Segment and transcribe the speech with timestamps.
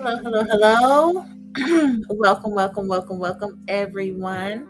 [0.00, 1.26] hello, hello, hello.
[2.08, 4.66] welcome, welcome, welcome, welcome, everyone.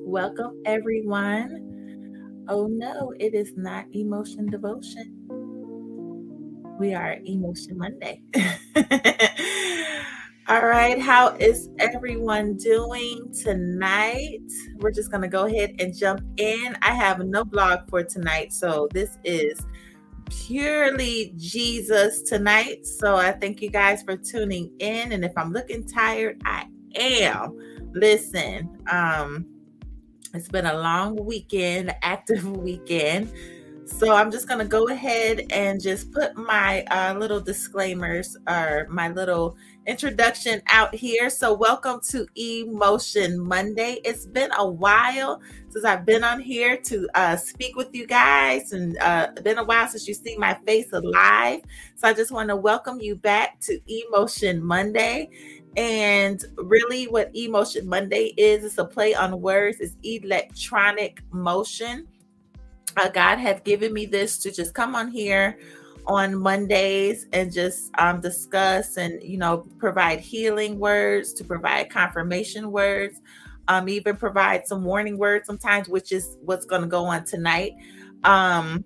[0.00, 2.44] Welcome, everyone.
[2.46, 5.16] Oh no, it is not Emotion Devotion.
[6.78, 8.20] We are E-Motion Monday.
[10.48, 14.42] All right, how is everyone doing tonight?
[14.80, 16.76] We're just going to go ahead and jump in.
[16.82, 19.58] I have no blog for tonight, so this is
[20.26, 22.86] purely Jesus tonight.
[22.86, 25.12] So I thank you guys for tuning in.
[25.12, 27.58] And if I'm looking tired, I am.
[27.92, 29.46] Listen, um,
[30.34, 33.32] it's been a long weekend, active weekend.
[33.84, 39.08] So I'm just gonna go ahead and just put my uh, little disclaimers or my
[39.08, 39.56] little
[39.86, 41.28] introduction out here.
[41.28, 44.00] So, welcome to E-Motion Monday.
[44.04, 48.72] It's been a while since I've been on here to uh, speak with you guys,
[48.72, 51.60] and uh, been a while since you see my face alive.
[51.96, 55.30] So, I just want to welcome you back to E-Motion Monday.
[55.76, 62.06] And really, what E-Motion Monday is, it's a play on words, it's electronic motion.
[62.96, 65.58] Uh, God have given me this to just come on here
[66.06, 72.70] on Mondays and just um, discuss and you know provide healing words, to provide confirmation
[72.70, 73.20] words,
[73.68, 77.72] um, even provide some warning words sometimes, which is what's going to go on tonight.
[78.24, 78.84] Um,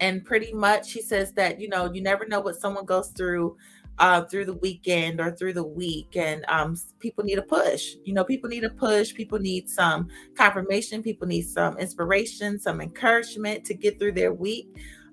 [0.00, 3.56] and pretty much, he says that you know you never know what someone goes through.
[4.00, 7.96] Uh, through the weekend or through the week, and um, people need a push.
[8.04, 9.12] You know, people need a push.
[9.12, 10.06] People need some
[10.36, 11.02] confirmation.
[11.02, 14.68] People need some inspiration, some encouragement to get through their week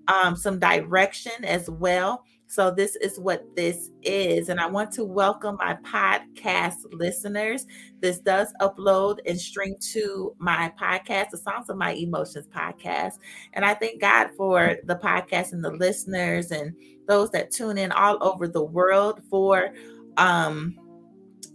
[0.07, 2.23] um, some direction as well.
[2.47, 4.49] So, this is what this is.
[4.49, 7.65] And I want to welcome my podcast listeners.
[8.01, 13.13] This does upload and stream to my podcast, the Songs of My Emotions podcast.
[13.53, 16.75] And I thank God for the podcast and the listeners and
[17.07, 19.73] those that tune in all over the world for
[20.17, 20.77] um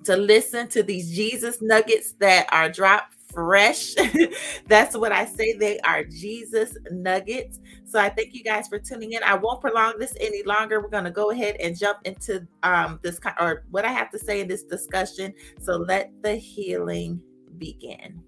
[0.05, 3.95] to listen to these Jesus nuggets that are dropped fresh.
[4.67, 5.55] That's what I say.
[5.55, 7.61] They are Jesus nuggets.
[7.85, 9.23] So I thank you guys for tuning in.
[9.23, 10.81] I won't prolong this any longer.
[10.81, 14.19] We're going to go ahead and jump into um, this or what I have to
[14.19, 15.35] say in this discussion.
[15.61, 17.21] So let the healing
[17.59, 18.23] begin.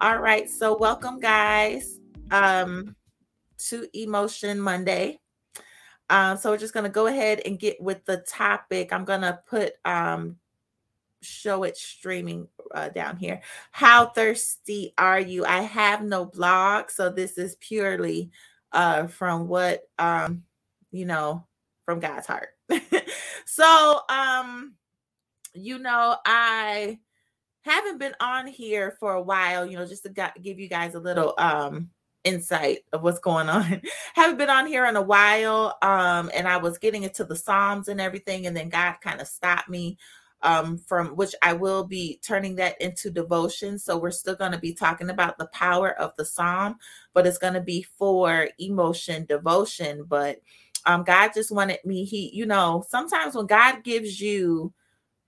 [0.00, 0.50] All right.
[0.50, 2.96] So welcome, guys, um,
[3.68, 5.20] to E-Motion Monday.
[6.10, 8.92] Um, so we're just going to go ahead and get with the topic.
[8.92, 10.36] I'm going to put um,
[11.24, 13.40] show it streaming uh, down here.
[13.70, 15.44] How thirsty are you?
[15.44, 18.30] I have no blog, so this is purely
[18.72, 20.44] uh, from what um,
[20.90, 21.46] you know
[21.84, 22.48] from God's heart.
[23.44, 24.74] so, um,
[25.54, 26.98] you know, I
[27.62, 29.66] haven't been on here for a while.
[29.66, 31.90] You know, just to give you guys a little um
[32.24, 33.82] insight of what's going on.
[34.14, 37.88] haven't been on here in a while um and I was getting into the Psalms
[37.88, 39.98] and everything and then God kind of stopped me
[40.44, 43.78] um, from which I will be turning that into devotion.
[43.78, 46.76] So we're still going to be talking about the power of the psalm,
[47.14, 50.04] but it's going to be for emotion devotion.
[50.04, 50.40] But
[50.84, 54.72] um, God just wanted me, He, you know, sometimes when God gives you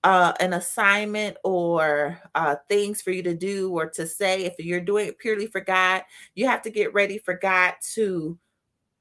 [0.05, 4.81] uh, an assignment or uh, things for you to do or to say, if you're
[4.81, 6.03] doing it purely for God,
[6.35, 8.39] you have to get ready for God to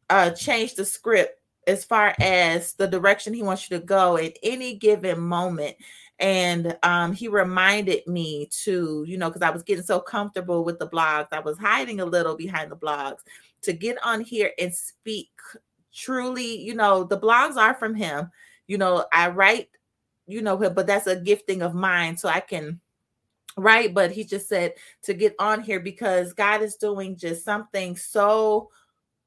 [0.10, 4.38] uh, change the script as far as the direction he wants you to go at
[4.44, 5.76] any given moment
[6.20, 10.80] and um, he reminded me to you know because i was getting so comfortable with
[10.80, 13.20] the blogs i was hiding a little behind the blogs
[13.62, 15.30] to get on here and speak
[15.94, 18.30] truly you know the blogs are from him
[18.68, 19.70] you know i write
[20.28, 22.80] you know but that's a gifting of mine so i can
[23.58, 27.96] write but he just said to get on here because god is doing just something
[27.96, 28.70] so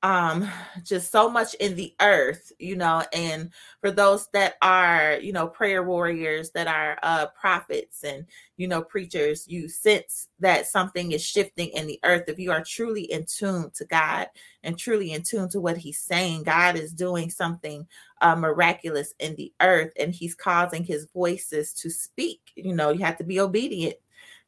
[0.04, 0.48] um
[0.84, 3.50] just so much in the earth you know and
[3.80, 8.24] for those that are you know prayer warriors that are uh prophets and
[8.56, 12.24] you know preachers you sense that something is shifting in the earth.
[12.28, 14.28] If you are truly in tune to god
[14.62, 17.84] and truly in tune to what he's saying god is doing something
[18.20, 22.40] uh, miraculous in the earth and he's causing his voices to speak.
[22.54, 23.96] You know you have to be obedient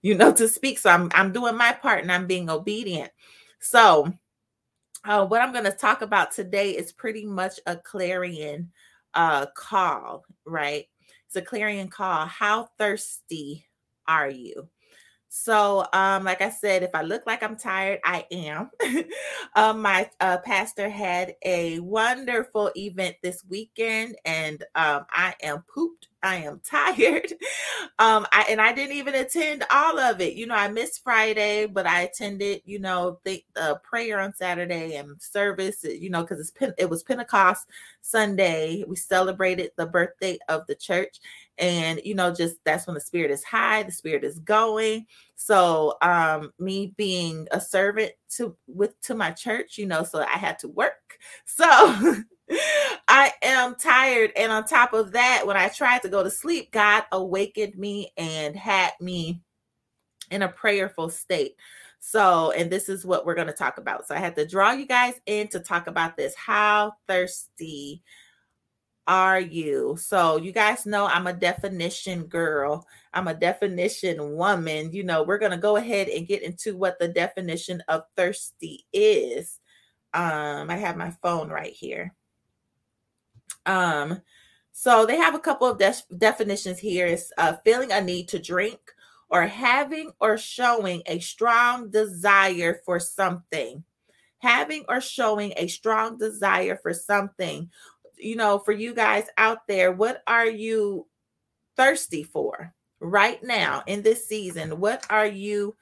[0.01, 0.79] you know to speak.
[0.79, 3.11] So i'm i'm doing my part and i'm being obedient.
[3.59, 4.13] So
[5.05, 8.71] uh, what I'm going to talk about today is pretty much a clarion
[9.15, 10.87] uh, call, right?
[11.27, 12.27] It's a clarion call.
[12.27, 13.67] How thirsty
[14.07, 14.69] are you?
[15.33, 18.69] So, um, like I said, if I look like I'm tired, I am.
[19.55, 26.09] um, my uh, pastor had a wonderful event this weekend, and um, I am pooped.
[26.23, 27.33] I am tired.
[27.99, 30.35] Um, I and I didn't even attend all of it.
[30.35, 32.63] You know, I missed Friday, but I attended.
[32.65, 35.85] You know, the uh, prayer on Saturday and service.
[35.85, 37.67] You know, because it's it was Pentecost
[38.01, 38.85] Sunday.
[38.89, 41.19] We celebrated the birthday of the church,
[41.61, 45.97] and you know just that's when the spirit is high the spirit is going so
[46.03, 50.59] um me being a servant to with to my church you know so i had
[50.59, 51.65] to work so
[53.09, 56.73] i am tired and on top of that when i tried to go to sleep
[56.73, 59.41] god awakened me and had me
[60.31, 61.55] in a prayerful state
[62.03, 64.09] so, and this is what we're going to talk about.
[64.09, 66.35] So, I had to draw you guys in to talk about this.
[66.35, 68.03] How thirsty
[69.11, 69.97] are you?
[70.01, 72.87] So, you guys know I'm a definition girl.
[73.13, 74.93] I'm a definition woman.
[74.93, 78.87] You know, we're going to go ahead and get into what the definition of thirsty
[78.93, 79.59] is.
[80.15, 82.15] Um, I have my phone right here.
[83.67, 84.23] Um,
[84.71, 87.07] so they have a couple of de- definitions here.
[87.07, 88.79] It's uh, feeling a need to drink
[89.29, 93.83] or having or showing a strong desire for something.
[94.39, 97.71] Having or showing a strong desire for something
[98.23, 101.07] you know, for you guys out there, what are you
[101.77, 104.81] thirsty for right now in this season?
[104.81, 105.77] What are you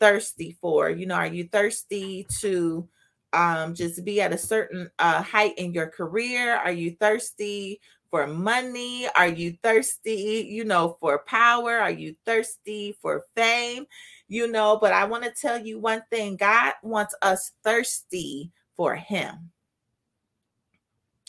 [0.00, 0.90] thirsty for?
[0.90, 2.88] You know, are you thirsty to
[3.34, 6.56] um just be at a certain uh height in your career?
[6.56, 7.80] Are you thirsty
[8.10, 9.06] for money?
[9.16, 11.78] Are you thirsty, you know, for power?
[11.78, 13.86] Are you thirsty for fame?
[14.28, 18.94] You know, but I want to tell you one thing God wants us thirsty for
[18.94, 19.50] Him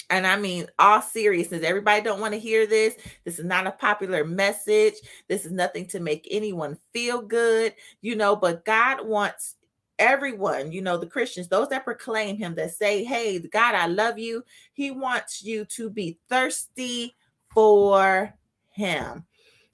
[0.09, 2.95] and I mean all seriousness, everybody don't want to hear this.
[3.25, 4.95] This is not a popular message.
[5.27, 9.55] This is nothing to make anyone feel good, you know, but God wants
[9.99, 14.17] everyone, you know, the Christians, those that proclaim him that say, "Hey, God, I love
[14.17, 17.15] you." He wants you to be thirsty
[17.53, 18.33] for
[18.71, 19.25] him.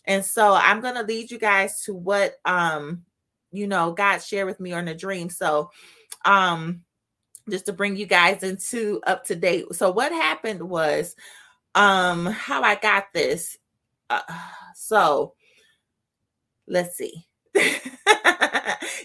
[0.06, 3.06] And so I'm going to lead you guys to what um
[3.52, 5.30] you know, God shared with me on a dream.
[5.30, 5.72] So
[6.26, 6.82] um
[7.50, 9.66] just to bring you guys into up to date.
[9.74, 11.16] So what happened was
[11.76, 13.58] um how I got this.
[14.10, 14.22] Uh,
[14.76, 15.34] so
[16.68, 17.26] let's see.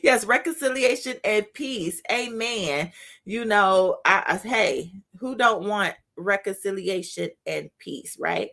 [0.02, 2.02] yes, reconciliation and peace.
[2.11, 2.92] Amen.
[3.25, 8.50] You know, I, I hey, who don't want reconciliation and peace, right?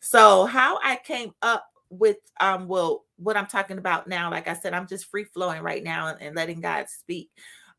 [0.00, 4.54] So how I came up with um well what I'm talking about now, like I
[4.54, 7.30] said, I'm just free flowing right now and, and letting God speak.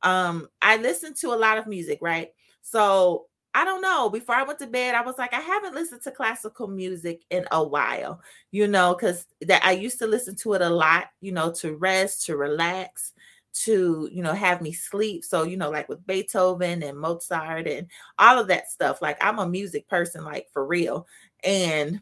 [0.04, 2.30] Um, I listen to a lot of music, right?
[2.62, 4.10] So I don't know.
[4.10, 7.46] Before I went to bed, I was like, I haven't listened to classical music in
[7.52, 11.32] a while, you know, because that I used to listen to it a lot, you
[11.32, 13.14] know, to rest, to relax,
[13.52, 15.26] to, you know, have me sleep.
[15.26, 17.88] So, you know, like with Beethoven and Mozart and
[18.20, 19.02] all of that stuff.
[19.02, 21.08] Like I'm a music person, like for real.
[21.44, 22.02] And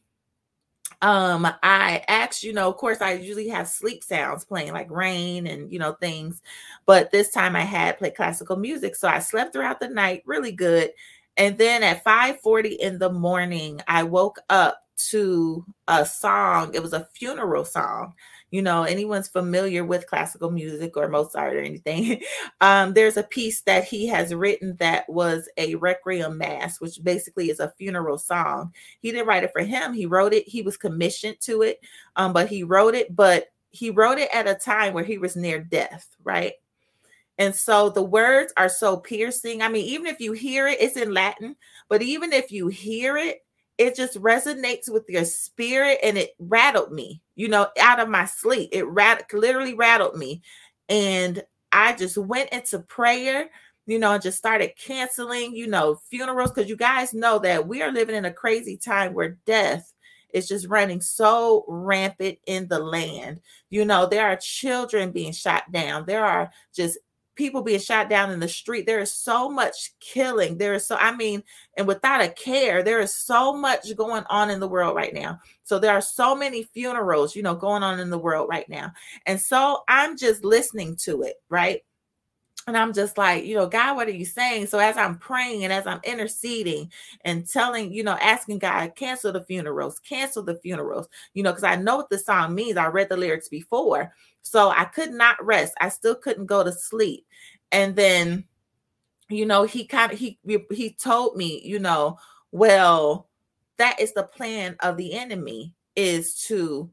[1.04, 5.46] um i asked you know of course i usually have sleep sounds playing like rain
[5.46, 6.42] and you know things
[6.88, 10.52] but this time i had played classical music so i slept throughout the night really
[10.52, 10.92] good
[11.38, 16.94] and then at 5:40 in the morning i woke up to a song it was
[16.94, 18.14] a funeral song
[18.52, 22.22] you know anyone's familiar with classical music or mozart or anything
[22.62, 27.50] um, there's a piece that he has written that was a requiem mass which basically
[27.50, 30.78] is a funeral song he didn't write it for him he wrote it he was
[30.78, 31.80] commissioned to it
[32.16, 35.36] um, but he wrote it but he wrote it at a time where he was
[35.36, 36.54] near death right
[37.38, 39.62] and so the words are so piercing.
[39.62, 41.56] I mean, even if you hear it, it's in Latin,
[41.88, 43.46] but even if you hear it,
[43.78, 48.26] it just resonates with your spirit and it rattled me, you know, out of my
[48.26, 48.70] sleep.
[48.72, 50.42] It rat- literally rattled me.
[50.90, 53.50] And I just went into prayer,
[53.86, 57.82] you know, and just started canceling, you know, funerals because you guys know that we
[57.84, 59.94] are living in a crazy time where death
[60.34, 63.42] is just running so rampant in the land.
[63.70, 66.06] You know, there are children being shot down.
[66.06, 66.98] There are just
[67.38, 68.86] people being shot down in the street.
[68.86, 70.58] There is so much killing.
[70.58, 71.44] There is so, I mean,
[71.78, 75.40] and without a care, there is so much going on in the world right now.
[75.64, 78.92] So there are so many funerals, you know, going on in the world right now.
[79.26, 81.82] And so I'm just listening to it, right?
[82.68, 84.68] And I'm just like, you know, God, what are you saying?
[84.68, 89.32] So as I'm praying and as I'm interceding and telling, you know, asking God, cancel
[89.32, 92.76] the funerals, cancel the funerals, you know, because I know what the song means.
[92.76, 94.14] I read the lyrics before.
[94.42, 95.76] So I could not rest.
[95.80, 97.26] I still couldn't go to sleep.
[97.72, 98.44] And then,
[99.30, 100.38] you know, he kind of he
[100.70, 102.18] he told me, you know,
[102.52, 103.30] well,
[103.78, 106.90] that is the plan of the enemy is to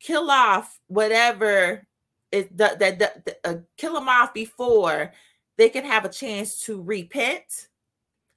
[0.00, 1.86] kill off whatever
[2.32, 5.12] it that, that, kill them off before
[5.56, 7.68] they can have a chance to repent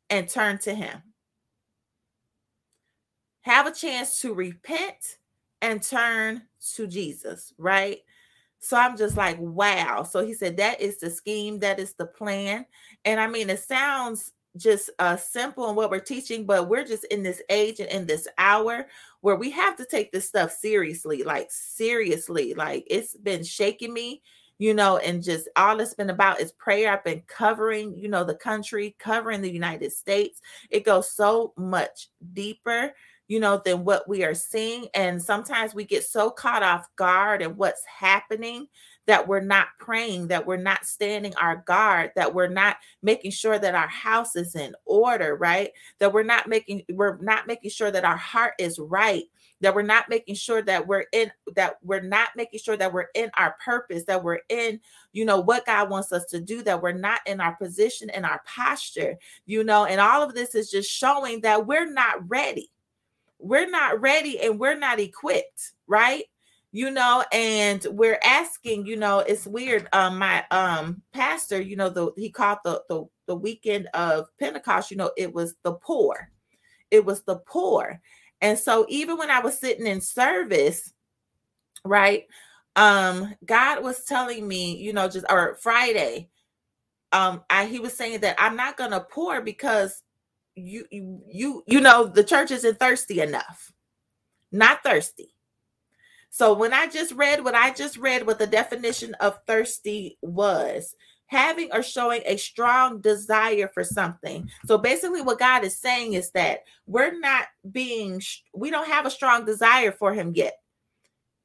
[0.10, 1.02] and turn to him.
[3.42, 5.18] Have a chance to repent
[5.62, 6.44] and turn
[6.76, 8.00] to jesus right?
[8.60, 10.04] So i'm just like wow.
[10.04, 12.66] So he said that is the scheme that is the plan.
[13.06, 17.06] And i mean it sounds just uh, simple in what we're teaching, but we're just
[17.06, 18.88] in this age and in this hour
[19.22, 22.54] where we have to take this stuff seriously, like seriously.
[22.54, 24.22] Like it's been shaking me,
[24.58, 26.92] you know, and just all it's been about is prayer.
[26.92, 30.42] I've been covering, you know, the country, covering the United States.
[30.70, 32.94] It goes so much deeper
[33.30, 34.88] you know, than what we are seeing.
[34.96, 38.66] And sometimes we get so caught off guard and what's happening
[39.10, 43.58] that we're not praying, that we're not standing our guard, that we're not making sure
[43.58, 45.72] that our house is in order, right?
[45.98, 49.24] That we're not making we're not making sure that our heart is right,
[49.62, 53.08] that we're not making sure that we're in that we're not making sure that we're
[53.16, 54.80] in our purpose, that we're in,
[55.12, 58.28] you know, what God wants us to do, that we're not in our position and
[58.28, 62.70] our posture, you know, and all of this is just showing that we're not ready.
[63.40, 66.26] We're not ready and we're not equipped, right?
[66.72, 71.90] You know and we're asking you know it's weird um my um pastor you know
[71.90, 76.30] the he called the the, the weekend of pentecost you know it was the poor.
[76.92, 78.02] It was the poor.
[78.42, 80.94] And so even when i was sitting in service
[81.86, 82.26] right
[82.76, 86.30] um god was telling me you know just or friday
[87.12, 90.04] um i he was saying that i'm not gonna pour because
[90.56, 93.72] you you you, you know the church isn't thirsty enough.
[94.52, 95.34] Not thirsty
[96.30, 100.96] so when I just read what I just read, what the definition of thirsty was,
[101.30, 104.50] having or showing a strong desire for something.
[104.66, 108.22] So basically, what God is saying is that we're not being,
[108.54, 110.56] we don't have a strong desire for Him yet.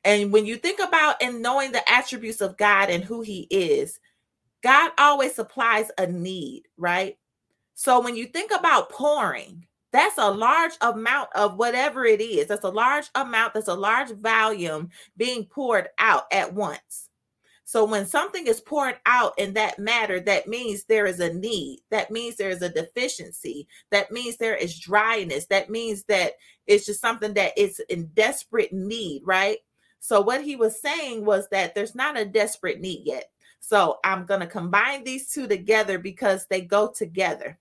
[0.05, 4.00] And when you think about and knowing the attributes of God and who He is,
[4.62, 7.19] God always supplies a need, right?
[7.75, 12.49] So when you think about pouring, that's a large amount of whatever it is.
[12.49, 17.11] That's a large amount, that's a large volume being poured out at once.
[17.65, 21.79] So when something is poured out in that matter, that means there is a need.
[21.93, 23.69] That means there is a deficiency.
[23.93, 25.47] That means there is dryness.
[25.47, 26.33] That means that
[26.67, 29.59] it's just something that is in desperate need, right?
[30.01, 33.31] So what he was saying was that there's not a desperate need yet.
[33.61, 37.61] So I'm going to combine these two together because they go together.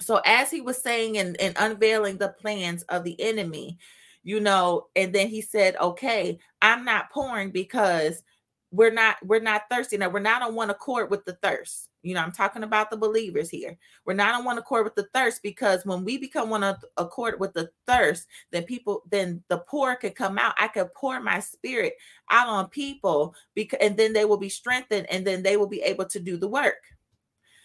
[0.00, 3.78] So as he was saying and, and unveiling the plans of the enemy,
[4.22, 8.22] you know, and then he said, Okay, I'm not pouring because
[8.70, 9.96] we're not we're not thirsty.
[9.96, 11.88] Now we're not on one accord with the thirst.
[12.02, 13.76] You know i'm talking about the believers here.
[14.04, 16.62] We're not on one accord with the thirst because when we become one
[16.96, 20.54] accord with the thirst then people then the poor can come out.
[20.58, 21.94] I could pour my spirit
[22.30, 25.80] out on people because and then they will be strengthened and then they will be
[25.80, 26.82] able to do the work.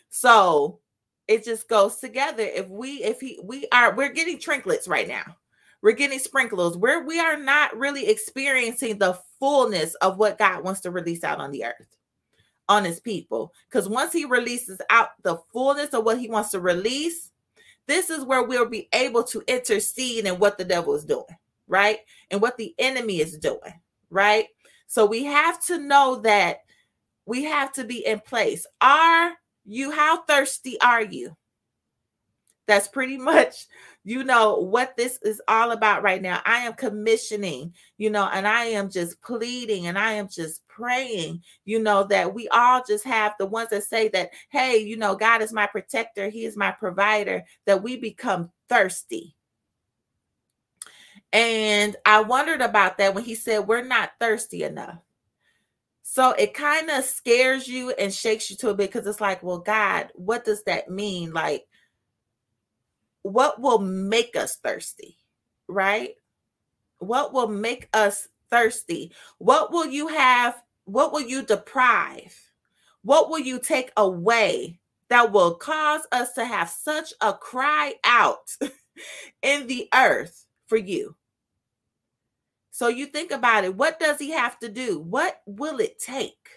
[0.10, 0.80] So
[1.28, 2.44] it just goes together.
[2.44, 5.38] If we if he we are we're getting trinklets right now.
[5.82, 6.78] We're getting sprinklers.
[6.78, 11.40] Where we are not really experiencing the fullness of what god wants to release out
[11.40, 11.98] on the earth
[12.70, 13.54] on his people.
[13.70, 17.32] Because once he releases out the fullness of what he wants to release
[17.86, 21.26] this is where we'll be able to intercede in what the devil is doing
[21.68, 22.00] right?
[22.32, 23.74] And what the enemy is doing
[24.10, 24.46] right?
[24.88, 26.60] So we have to know that
[27.26, 28.66] we have to be in place.
[28.82, 29.32] Our
[29.66, 31.36] you how thirsty are you?
[32.68, 33.68] That's pretty much
[34.04, 36.42] you know what this is all about right now.
[36.46, 41.42] I am commissioning you know and i am just pleading and i am just praying
[41.66, 45.16] you know that we all just have the ones that say that hey you know
[45.16, 46.30] god is my protector.
[46.30, 49.36] He is my provider that we become thirsty.
[51.32, 55.00] And i wondered about that when he said we're not thirsty enough
[56.04, 59.42] so it kind of scares you and shakes you to a bit because it's like,
[59.42, 61.32] well, God, what does that mean?
[61.32, 61.66] Like,
[63.22, 65.18] what will make us thirsty?
[65.70, 66.16] Right?
[67.00, 69.14] What will make us thirsty?
[69.38, 70.62] What will you have?
[70.84, 72.38] What will you deprive?
[73.04, 78.52] What will you take away that will cause us to have such a cry out
[79.42, 81.16] in the earth for you?
[82.74, 83.76] So you think about it.
[83.76, 85.00] What does he have to do?
[85.00, 86.50] What will it take?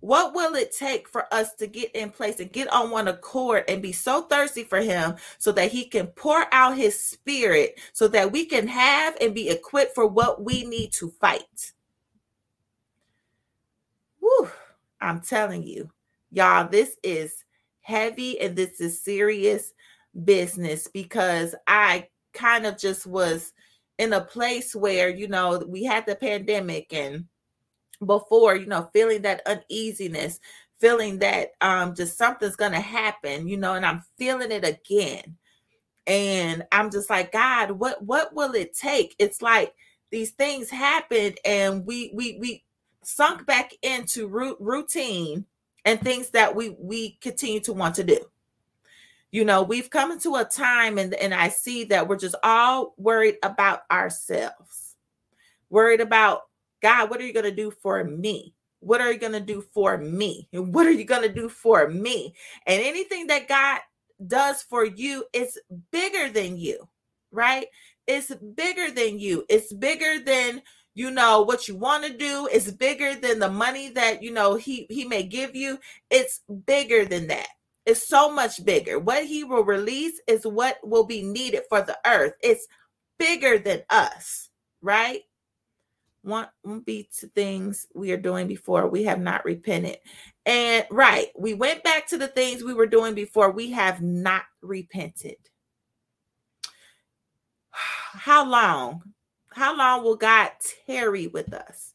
[0.00, 3.64] What will it take for us to get in place and get on one accord
[3.68, 8.08] and be so thirsty for him so that he can pour out his spirit so
[8.08, 11.72] that we can have and be equipped for what we need to fight?
[14.20, 14.48] Whew,
[15.02, 15.90] I'm telling you,
[16.30, 17.44] y'all, this is
[17.82, 19.74] heavy and this is serious
[20.24, 23.52] business because I kind of just was
[23.98, 27.26] in a place where you know we had the pandemic and
[28.04, 30.40] before, you know, feeling that uneasiness,
[30.80, 35.36] feeling that um just something's gonna happen, you know, and I'm feeling it again.
[36.06, 39.14] And I'm just like, God, what what will it take?
[39.18, 39.74] It's like
[40.10, 42.64] these things happened and we we we
[43.02, 45.46] sunk back into routine
[45.84, 48.18] and things that we we continue to want to do
[49.32, 52.94] you know we've come into a time and and i see that we're just all
[52.96, 54.96] worried about ourselves.
[55.70, 56.42] Worried about
[56.82, 58.54] god what are you going to do for me?
[58.80, 60.48] What are you going to do for me?
[60.52, 62.34] What are you going to do for me?
[62.66, 63.80] And anything that god
[64.26, 65.58] does for you is
[65.90, 66.88] bigger than you
[67.36, 67.66] right?
[68.06, 69.44] It's bigger than you.
[69.48, 70.62] It's bigger than
[70.94, 72.48] you know what you want to do.
[72.50, 75.78] It's bigger than the money that you know he he may give you.
[76.10, 77.48] It's bigger than that
[77.86, 81.98] it's so much bigger what he will release is what will be needed for the
[82.06, 82.66] earth it's
[83.18, 84.50] bigger than us
[84.82, 85.22] right
[86.22, 86.48] one
[86.84, 89.98] be to things we are doing before we have not repented
[90.44, 94.42] and right we went back to the things we were doing before we have not
[94.60, 95.36] repented
[97.70, 99.02] how long
[99.56, 100.50] how long will God
[100.86, 101.94] tarry with us?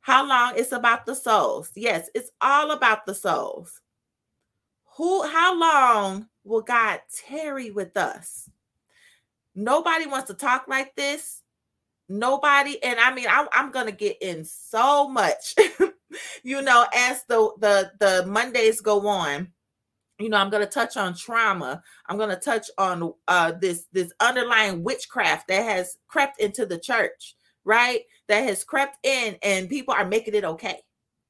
[0.00, 0.54] How long?
[0.56, 1.70] It's about the souls.
[1.76, 3.80] Yes, it's all about the souls.
[4.96, 8.48] Who how long will God tarry with us?
[9.54, 11.42] Nobody wants to talk like this.
[12.08, 15.54] Nobody, and I mean, I, I'm gonna get in so much,
[16.42, 19.52] you know, as the the the Mondays go on
[20.18, 24.82] you know i'm to touch on trauma i'm to touch on uh this this underlying
[24.82, 30.06] witchcraft that has crept into the church right that has crept in and people are
[30.06, 30.80] making it okay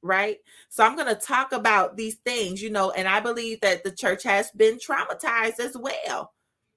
[0.01, 0.37] right?
[0.69, 3.91] So i'm going to talk about these things you know and i believe that the
[3.91, 6.33] church has been traumatized as well.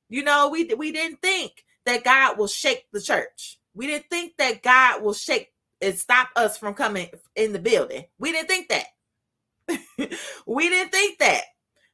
[0.09, 3.59] You know we we didn't think that god will shake the church.
[3.75, 8.05] We didn't think that god will shake and stop us from coming in the building.
[8.19, 8.87] We didn't think that.
[10.47, 11.43] We didn't think that.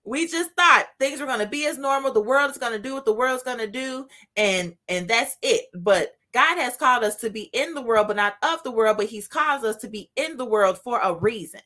[0.04, 2.12] We just thought things were going to be as normal.
[2.12, 5.36] The world is going to do what the world's going to do and and that's
[5.42, 5.66] it.
[5.74, 8.99] But god has called us to be in the world but not of the world
[8.99, 11.62] but he's caused us to be in the world for a reason.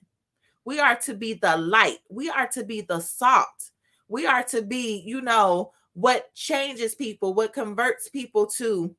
[0.64, 1.98] We are to be the light.
[2.08, 3.72] We are to be the salt.
[4.06, 8.94] We are to be you know what changes people what converts people to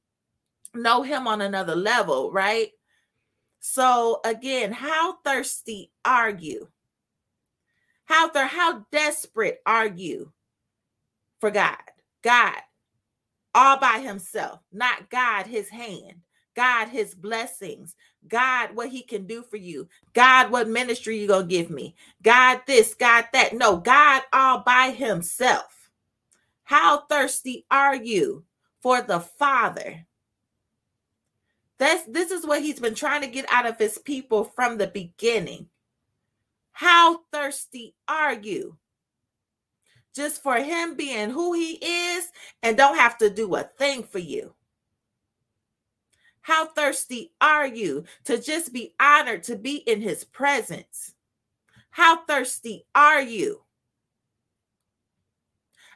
[0.73, 2.71] know him on another level right?
[3.61, 6.67] So again how thirsty are you?
[8.03, 10.33] How there, how desperate are you
[11.39, 11.77] for God?
[12.23, 12.57] God,
[13.53, 16.21] all by himself, not God, his hand,
[16.55, 17.95] God, his blessings,
[18.27, 22.61] God, what he can do for you, God, what ministry you gonna give me, God,
[22.67, 23.53] this, God, that.
[23.55, 25.89] No, God, all by himself.
[26.63, 28.45] How thirsty are you
[28.81, 30.05] for the Father?
[31.77, 34.87] That's this is what he's been trying to get out of his people from the
[34.87, 35.67] beginning.
[36.71, 38.77] How thirsty are you?
[40.15, 42.31] Just for him being who he is
[42.63, 44.53] and don't have to do a thing for you.
[46.41, 51.13] How thirsty are you to just be honored to be in his presence?
[51.91, 53.61] How thirsty are you?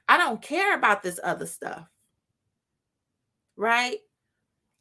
[0.08, 1.88] I don't care about this other stuff.
[3.58, 4.00] Right?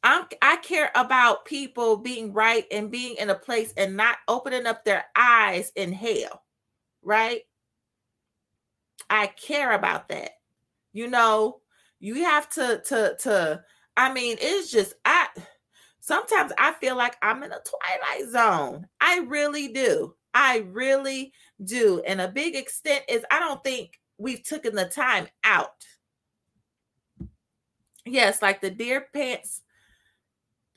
[0.03, 4.67] I'm I care about people being right and being in a place and not opening
[4.67, 6.43] up their eyes in hell,
[7.01, 7.41] right?
[9.09, 10.31] I care about that.
[10.93, 11.61] You know,
[11.99, 13.63] you have to to to
[13.97, 15.27] I mean, it's just I
[15.99, 18.87] sometimes I feel like I'm in a twilight zone.
[19.01, 20.15] I really do.
[20.33, 22.01] I really do.
[22.05, 25.85] And a big extent is I don't think we've taken the time out.
[28.05, 29.61] Yes, like the deer pants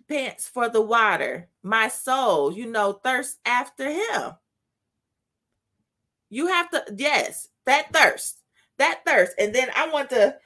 [0.09, 1.49] pants for the water.
[1.63, 4.33] My soul, you know, thirst after him.
[6.31, 8.43] You have to, yes, that thirst,
[8.79, 9.33] that thirst.
[9.39, 10.37] And then I want to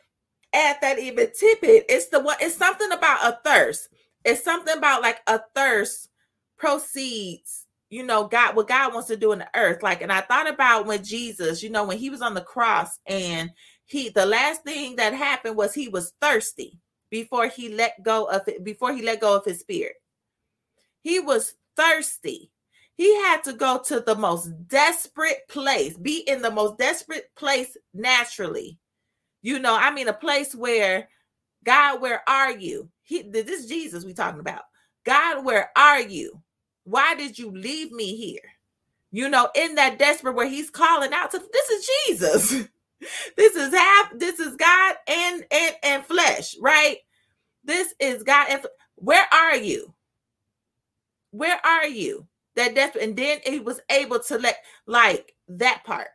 [0.53, 1.87] add that even tidbit.
[1.89, 3.89] It's the one, it's something about a thirst.
[4.25, 6.09] It's something about like a thirst
[6.57, 9.83] proceeds, you know, God, what God wants to do in the earth.
[9.83, 13.01] Like, and I thought about when Jesus, you know, when he was on the cross
[13.07, 13.51] and
[13.87, 16.79] he, the last thing that happened was he was thirsty
[17.11, 19.97] before he let go of it, before he let go of his spirit.
[21.01, 22.52] He was thirsty.
[22.95, 27.77] He had to go to the most desperate place, be in the most desperate place
[27.95, 28.79] naturally.
[29.43, 31.09] You know, I mean, a place where
[31.65, 32.89] God, where are you?
[33.03, 34.63] He, this is Jesus we talking about.
[35.05, 36.41] God, where are you?
[36.85, 38.41] Why did you leave me here?
[39.11, 42.69] You know, in that desperate where he's calling out to this is Jesus.
[43.37, 46.99] this is half this is god and and and flesh right
[47.65, 49.93] this is god and where are you
[51.31, 52.27] where are you
[52.57, 56.09] That death, and then he was able to let like that part.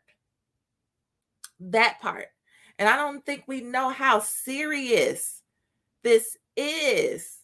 [1.60, 2.28] That part.
[2.78, 5.41] And I don't think we know how serious
[6.04, 7.39] this is.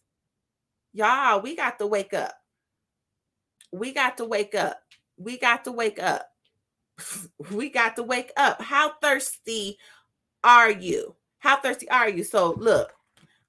[0.94, 2.36] Y'all, we got to wake up.
[3.72, 4.80] We got to wake up.
[5.18, 6.30] We got to wake up.
[7.52, 8.62] we got to wake up.
[8.62, 9.80] How thirsty
[10.44, 11.16] are you?
[11.40, 12.24] How thirsty are you?
[12.24, 12.94] So, look,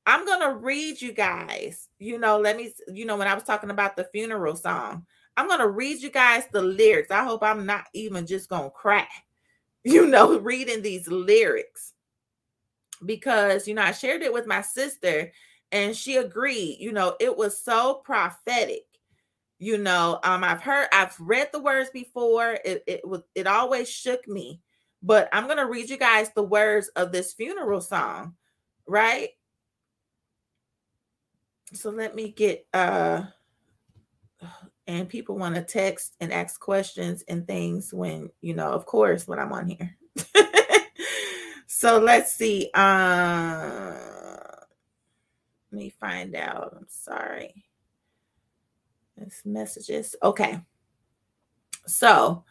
[0.07, 1.89] I'm to read you guys.
[1.99, 5.49] You know, let me, you know, when I was talking about the funeral song, I'm
[5.49, 7.11] going to read you guys the lyrics.
[7.11, 9.07] I hope I'm not even just going to cry,
[9.85, 11.93] you know, reading these lyrics
[13.05, 15.33] because, you know, I shared it with my sister
[15.73, 18.83] and she agreed, you know, it was so prophetic.
[19.59, 22.59] You know, um, I've heard, I've read the words before.
[22.65, 24.61] It it was it always shook me,
[25.03, 28.35] but I'm gonna read you guys the words of this funeral song,
[28.87, 29.31] right?
[31.73, 33.23] So let me get uh
[34.87, 39.27] and people want to text and ask questions and things when you know of course
[39.27, 39.97] when i'm on here.
[41.67, 43.95] So let's see uh
[45.73, 47.65] let me find out i'm sorry.
[49.17, 50.61] This messages okay.
[51.87, 52.45] So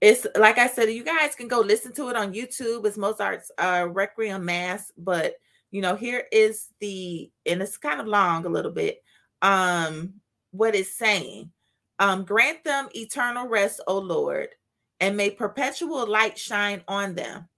[0.00, 3.52] it's like i said you guys can go listen to it on youtube it's mozart's
[3.56, 5.34] uh requiem mass but
[5.70, 9.00] you know here is the and it's kind of long a little bit
[9.42, 10.12] um
[10.52, 11.50] what it's saying.
[11.98, 14.48] Um, grant them eternal rest, O Lord,
[15.00, 17.48] and may perpetual light shine on them.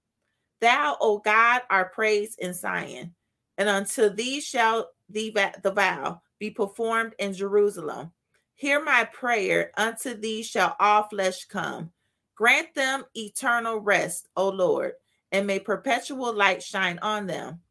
[0.61, 3.13] Thou, O God, are praised in Zion,
[3.57, 8.11] and unto thee shall the, the vow be performed in Jerusalem.
[8.55, 11.91] Hear my prayer, unto thee shall all flesh come.
[12.35, 14.93] Grant them eternal rest, O Lord,
[15.31, 17.61] and may perpetual light shine on them.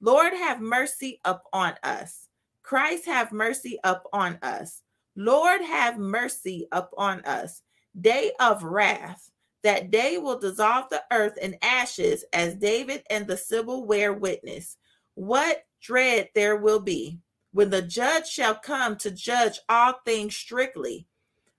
[0.00, 2.29] Lord, have mercy upon us
[2.70, 4.82] Christ have mercy upon us.
[5.16, 7.62] Lord have mercy upon us.
[8.00, 9.28] Day of wrath.
[9.64, 14.76] That day will dissolve the earth in ashes as David and the Sibyl wear witness.
[15.14, 17.18] What dread there will be
[17.50, 21.08] when the judge shall come to judge all things strictly.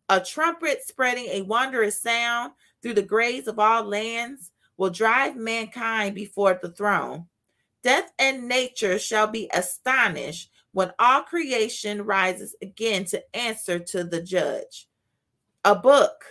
[0.08, 6.16] A trumpet spreading a wondrous sound through the graves of all lands will drive mankind
[6.16, 7.26] before the throne.
[7.84, 14.22] Death and nature shall be astonished when all creation rises again to answer to the
[14.22, 14.88] judge.
[15.66, 16.24] A book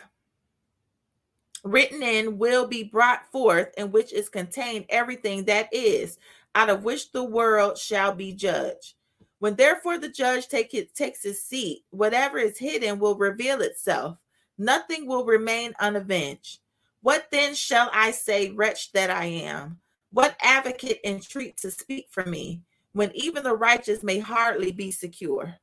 [1.63, 6.19] written in will be brought forth in which is contained everything that is,
[6.55, 8.95] out of which the world shall be judged.
[9.39, 14.19] When therefore the judge take it, takes his seat, whatever is hidden will reveal itself.
[14.59, 16.61] Nothing will remain unavenged.
[17.03, 19.79] What then shall I say, wretch that I am?
[20.13, 22.61] What advocate entreat to speak for me?
[22.93, 25.57] When even the righteous may hardly be secure.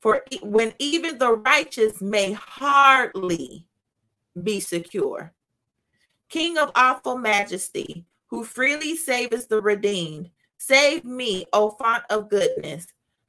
[0.00, 3.66] For when even the righteous may hardly
[4.42, 5.32] be secure.
[6.28, 12.86] King of awful majesty, who freely savest the redeemed, save me, O font of goodness.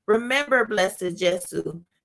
[0.07, 1.53] Remember, blessed Jesus,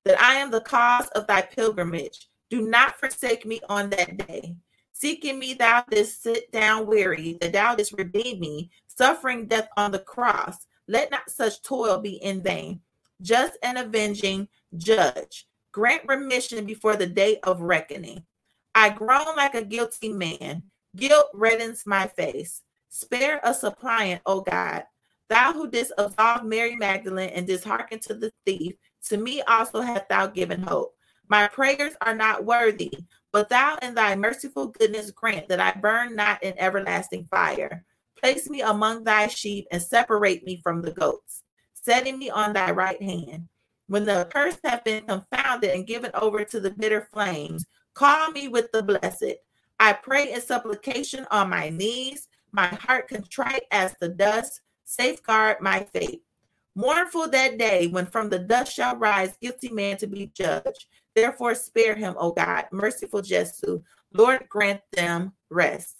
[0.04, 2.28] that I am the cause of thy pilgrimage.
[2.50, 4.56] Do not forsake me on that day.
[4.92, 9.92] Seeking me, thou didst sit down weary, that thou didst redeem me, suffering death on
[9.92, 10.66] the cross.
[10.88, 12.80] Let not such toil be in vain.
[13.22, 18.24] Just and avenging judge, grant remission before the day of reckoning.
[18.74, 20.62] I groan like a guilty man.
[20.96, 22.62] Guilt reddens my face.
[22.88, 24.84] Spare a suppliant, O God.
[25.28, 28.74] Thou who didst absolve Mary Magdalene and didst hearken to the thief,
[29.08, 30.94] to me also hast thou given hope.
[31.28, 32.92] My prayers are not worthy,
[33.32, 37.84] but thou in thy merciful goodness grant that I burn not in everlasting fire.
[38.20, 42.70] Place me among thy sheep and separate me from the goats, setting me on thy
[42.70, 43.48] right hand.
[43.86, 48.48] When the accursed have been confounded and given over to the bitter flames, call me
[48.48, 49.36] with the blessed.
[49.80, 55.84] I pray in supplication on my knees, my heart contrite as the dust, safeguard my
[55.92, 56.20] faith.
[56.76, 60.86] Mournful that day when from the dust shall rise guilty man to be judged.
[61.14, 63.82] Therefore, spare him, O God, merciful Jesu.
[64.12, 65.99] Lord, grant them rest.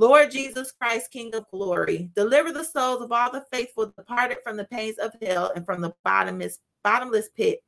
[0.00, 4.56] Lord Jesus Christ, King of glory, deliver the souls of all the faithful departed from
[4.56, 7.64] the pains of hell and from the bottomless, bottomless pit.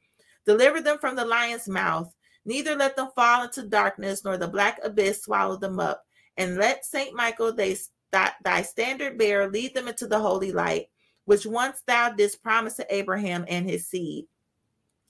[0.47, 2.15] Deliver them from the lion's mouth.
[2.45, 6.05] Neither let them fall into darkness, nor the black abyss swallow them up.
[6.37, 7.77] And let Saint Michael, they,
[8.13, 10.87] thy standard bearer, lead them into the holy light,
[11.25, 14.27] which once thou didst promise to Abraham and his seed.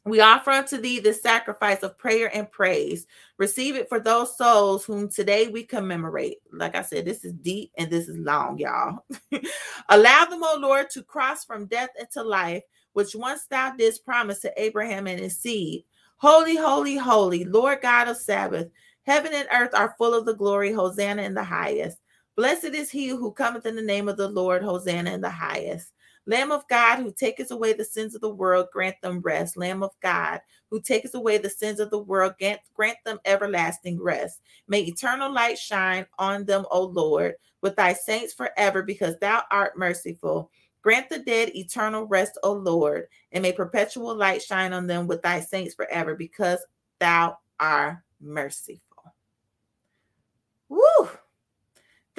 [0.07, 3.07] We offer unto thee the sacrifice of prayer and praise.
[3.37, 6.39] Receive it for those souls whom today we commemorate.
[6.53, 9.05] Like I said, this is deep and this is long, y'all.
[9.91, 12.63] Allow them, O Lord, to cross from death into life,
[12.95, 15.85] which once thou didst promise to Abraham and his seed.
[16.17, 18.69] Holy, holy, holy, Lord God of Sabbath.
[19.03, 20.73] Heaven and earth are full of the glory.
[20.73, 21.99] Hosanna in the highest.
[22.37, 24.63] Blessed is he who cometh in the name of the Lord.
[24.63, 25.93] Hosanna in the highest.
[26.27, 29.57] Lamb of God, who taketh away the sins of the world, grant them rest.
[29.57, 34.01] Lamb of God, who taketh away the sins of the world, grant, grant them everlasting
[34.01, 34.41] rest.
[34.69, 39.79] May eternal light shine on them, O Lord, with thy saints forever, because thou art
[39.79, 40.51] merciful.
[40.83, 45.23] Grant the dead eternal rest, O Lord, and may perpetual light shine on them with
[45.23, 46.65] thy saints forever, because
[47.01, 48.81] thou art merciful.
[50.69, 51.09] Woo!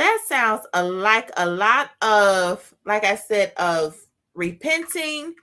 [0.01, 3.95] That sounds a, like a lot of, like I said, of
[4.33, 5.35] repenting,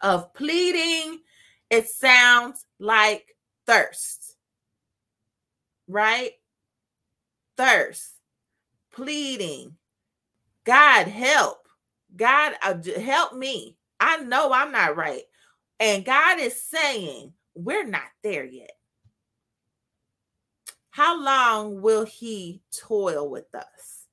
[0.00, 1.20] of pleading.
[1.68, 4.36] It sounds like thirst,
[5.86, 6.32] right?
[7.58, 8.12] Thirst,
[8.92, 9.76] pleading.
[10.64, 11.68] God, help.
[12.16, 13.76] God, uh, help me.
[14.00, 15.22] I know I'm not right.
[15.78, 18.72] And God is saying, we're not there yet.
[20.90, 24.06] How long will he toil with us?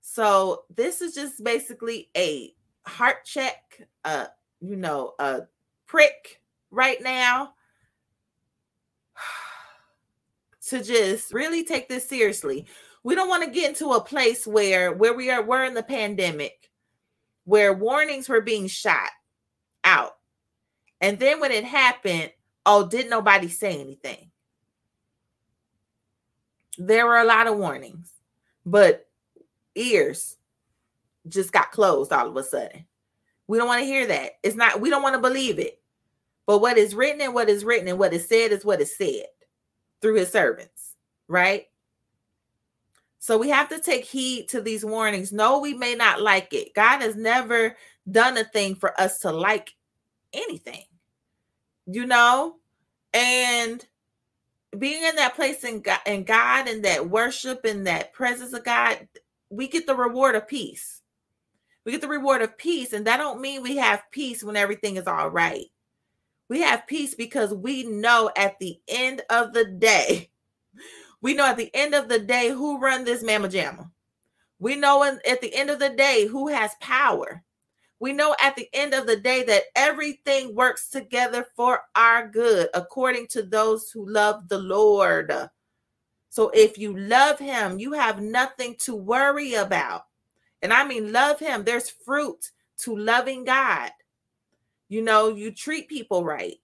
[0.00, 2.52] So this is just basically a
[2.86, 4.26] heart check, uh,
[4.60, 5.42] you know, a
[5.86, 7.54] prick right now
[10.66, 12.66] to just really take this seriously.
[13.04, 15.82] We don't want to get into a place where where we are we're in the
[15.84, 16.68] pandemic
[17.44, 19.10] where warnings were being shot
[19.84, 20.16] out.
[21.00, 22.32] And then when it happened,
[22.66, 24.30] oh, did nobody say anything?
[26.78, 28.12] There were a lot of warnings,
[28.64, 29.06] but
[29.74, 30.36] ears
[31.28, 32.86] just got closed all of a sudden.
[33.46, 34.32] We don't want to hear that.
[34.42, 35.80] It's not, we don't want to believe it.
[36.46, 38.96] But what is written and what is written and what is said is what is
[38.96, 39.26] said
[40.00, 40.94] through his servants,
[41.26, 41.66] right?
[43.18, 45.32] So we have to take heed to these warnings.
[45.32, 46.74] No, we may not like it.
[46.74, 47.76] God has never
[48.10, 49.74] done a thing for us to like
[50.32, 50.84] anything,
[51.86, 52.56] you know?
[53.12, 53.84] And
[54.76, 58.64] being in that place in God, in God and that worship and that presence of
[58.64, 59.08] God,
[59.50, 61.00] we get the reward of peace.
[61.84, 64.96] We get the reward of peace, and that don't mean we have peace when everything
[64.96, 65.66] is all right.
[66.50, 70.30] We have peace because we know at the end of the day,
[71.22, 73.90] we know at the end of the day who run this mamma jamma.
[74.58, 77.44] We know at the end of the day who has power
[78.00, 82.68] we know at the end of the day that everything works together for our good
[82.74, 85.32] according to those who love the Lord.
[86.30, 90.04] So if you love him, you have nothing to worry about.
[90.62, 91.64] And I mean, love him.
[91.64, 93.90] There's fruit to loving God.
[94.88, 96.56] You know, you treat people right.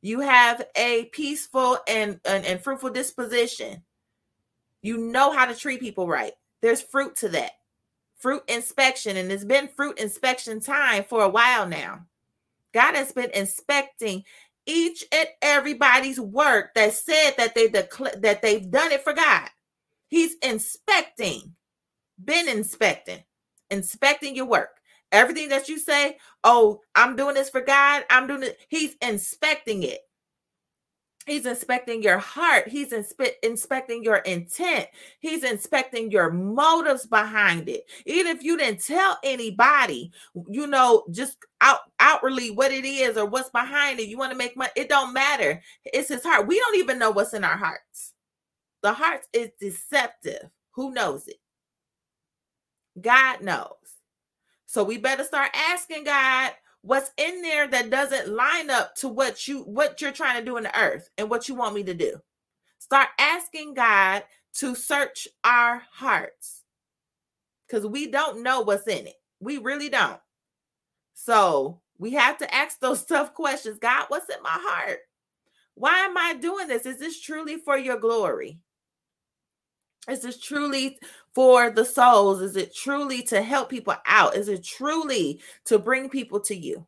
[0.00, 3.82] You have a peaceful and, and, and fruitful disposition.
[4.80, 6.32] You know how to treat people right.
[6.62, 7.52] There's fruit to that
[8.20, 12.06] fruit inspection, and it's been fruit inspection time for a while now.
[12.72, 14.24] God has been inspecting
[14.66, 19.48] each and everybody's work that said that they that they've done it for God.
[20.08, 21.54] He's inspecting,
[22.22, 23.24] been inspecting,
[23.70, 24.70] inspecting your work.
[25.12, 28.58] Everything that you say, oh, I'm doing this for God, I'm doing it.
[28.68, 30.00] He's inspecting it.
[31.30, 32.66] He's inspecting your heart.
[32.66, 34.88] He's inspe- inspecting your intent.
[35.20, 37.84] He's inspecting your motives behind it.
[38.04, 40.10] Even if you didn't tell anybody,
[40.48, 44.08] you know, just out outwardly what it is or what's behind it.
[44.08, 44.72] You want to make money.
[44.74, 45.62] It don't matter.
[45.84, 46.48] It's his heart.
[46.48, 48.12] We don't even know what's in our hearts.
[48.82, 50.50] The heart is deceptive.
[50.72, 51.38] Who knows it?
[53.00, 53.76] God knows.
[54.66, 56.50] So we better start asking God,
[56.82, 60.56] what's in there that doesn't line up to what you what you're trying to do
[60.56, 62.20] in the earth and what you want me to do.
[62.78, 66.62] Start asking god to search our hearts.
[67.66, 69.14] Because we don't know what's in it.
[69.38, 70.20] We really don't.
[71.14, 73.78] So we have to ask those tough questions.
[73.78, 75.00] God what's in my heart?
[75.74, 76.84] Why am i doing this?
[76.84, 78.58] Is this truly for your glory?
[80.08, 80.98] Is this truly
[81.34, 82.40] for the souls?
[82.40, 84.36] Is it truly to help people out?
[84.36, 86.86] Is it truly to bring people to you?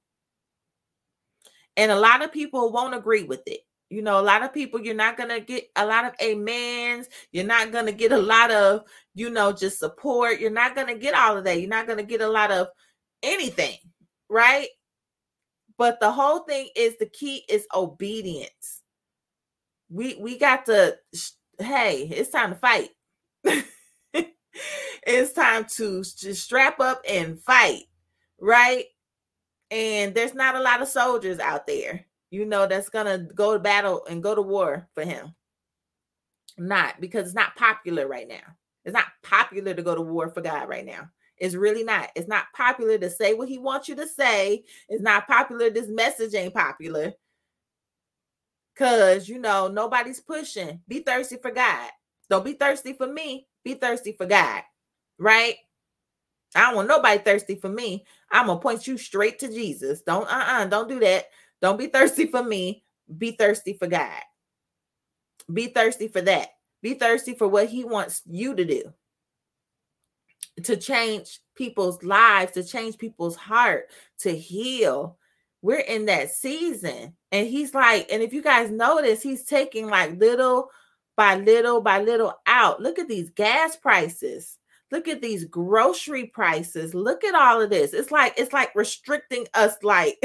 [1.76, 3.60] And a lot of people won't agree with it.
[3.88, 7.08] You know, a lot of people, you're not going to get a lot of amens.
[7.30, 10.40] You're not going to get a lot of, you know, just support.
[10.40, 11.60] You're not going to get all of that.
[11.60, 12.68] You're not going to get a lot of
[13.22, 13.76] anything,
[14.30, 14.68] right?
[15.76, 18.82] But the whole thing is the key is obedience.
[19.90, 20.96] We we got to
[21.58, 22.90] hey, it's time to fight.
[25.06, 27.84] it's time to just strap up and fight,
[28.40, 28.86] right?
[29.72, 33.58] and there's not a lot of soldiers out there, you know, that's gonna go to
[33.58, 35.34] battle and go to war for him.
[36.58, 38.42] Not because it's not popular right now.
[38.84, 41.08] It's not popular to go to war for God right now.
[41.38, 42.10] It's really not.
[42.14, 44.64] It's not popular to say what he wants you to say.
[44.90, 45.70] It's not popular.
[45.70, 47.14] This message ain't popular.
[48.76, 50.80] Cause you know, nobody's pushing.
[50.86, 51.88] Be thirsty for God.
[52.28, 53.46] Don't be thirsty for me.
[53.64, 54.62] Be thirsty for God.
[55.18, 55.56] Right?
[56.54, 58.04] I don't want nobody thirsty for me.
[58.30, 60.02] I'm gonna point you straight to Jesus.
[60.02, 61.26] Don't uh-uh, don't do that.
[61.60, 62.84] Don't be thirsty for me.
[63.18, 64.22] Be thirsty for God.
[65.52, 66.48] Be thirsty for that.
[66.82, 68.92] Be thirsty for what he wants you to do.
[70.64, 75.16] To change people's lives, to change people's heart, to heal.
[75.62, 77.14] We're in that season.
[77.30, 80.70] And he's like, and if you guys notice, he's taking like little
[81.22, 82.82] by little by little out.
[82.82, 84.58] Look at these gas prices.
[84.90, 86.94] Look at these grocery prices.
[86.94, 87.92] Look at all of this.
[87.92, 90.18] It's like it's like restricting us like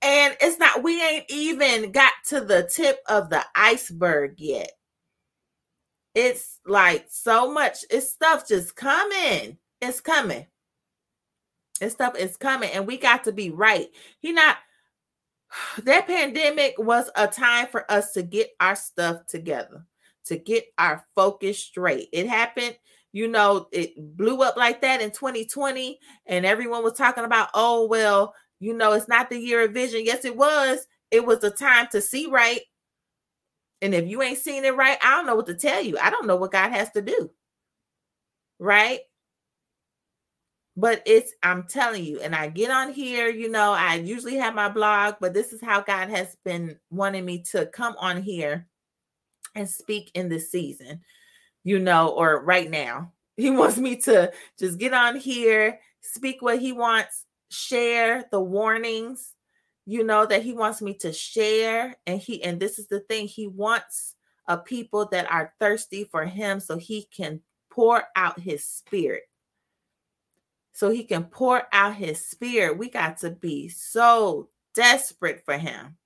[0.00, 4.70] and it's not we ain't even got to the tip of the iceberg yet.
[6.14, 9.58] It's like so much it's stuff just coming.
[9.80, 10.46] It's coming.
[11.80, 13.88] This stuff is coming and we got to be right.
[14.20, 14.58] He not
[15.84, 19.84] that pandemic was a time for us to get our stuff together,
[20.26, 22.08] to get our focus straight.
[22.12, 22.76] It happened,
[23.12, 27.86] you know, it blew up like that in 2020, and everyone was talking about, oh,
[27.86, 30.02] well, you know, it's not the year of vision.
[30.04, 30.86] Yes, it was.
[31.10, 32.60] It was the time to see right.
[33.82, 35.98] And if you ain't seen it right, I don't know what to tell you.
[35.98, 37.30] I don't know what God has to do.
[38.60, 39.00] Right?
[40.76, 44.54] But it's i'm telling you and i get on here you know i usually have
[44.54, 48.66] my blog but this is how god has been wanting me to come on here
[49.54, 51.00] and speak in this season
[51.64, 53.12] you know or right now.
[53.38, 59.34] He wants me to just get on here speak what he wants share the warnings
[59.86, 61.96] you know that he wants me to share.
[62.06, 64.14] And he and this is the thing he wants
[64.48, 69.22] a people that are thirsty for him so he can pour out his spirit
[70.72, 72.78] so he can pour out his spirit.
[72.78, 75.96] We got to be so desperate for him.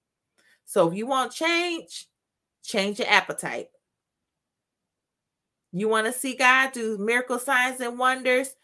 [0.64, 2.09] So if you want change,
[2.64, 3.68] change your appetite.
[5.72, 8.55] You want to see God do miracle signs and wonders,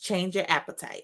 [0.00, 1.02] change your appetite.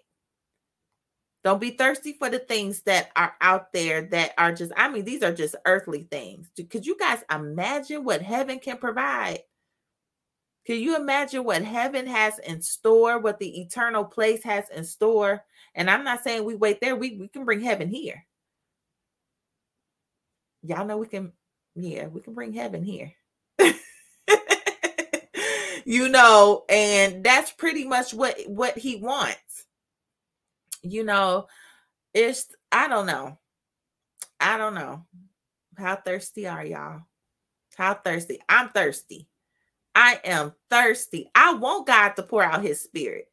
[1.44, 5.05] Don't be thirsty for the things that are out there that are just, I mean,
[5.05, 6.50] these are just earthly things.
[6.70, 9.40] Could you guys imagine what heaven can provide?
[10.64, 15.44] Can you imagine what heaven has in store, what the eternal place has in store?
[15.75, 18.25] And I'm not saying we wait there, we, we can bring heaven here.
[20.62, 21.33] Y'all know we can,
[21.75, 23.12] yeah, we can bring heaven here.
[25.85, 29.66] you know, and that's pretty much what what he wants.
[30.83, 31.48] You know,
[32.14, 33.38] it's I don't know.
[34.38, 35.07] I don't know.
[35.77, 37.03] How thirsty are y'all?
[37.77, 38.40] How thirsty?
[38.48, 39.29] I'm thirsty.
[39.94, 41.30] I am thirsty.
[41.34, 43.26] I want God to pour out his spirit.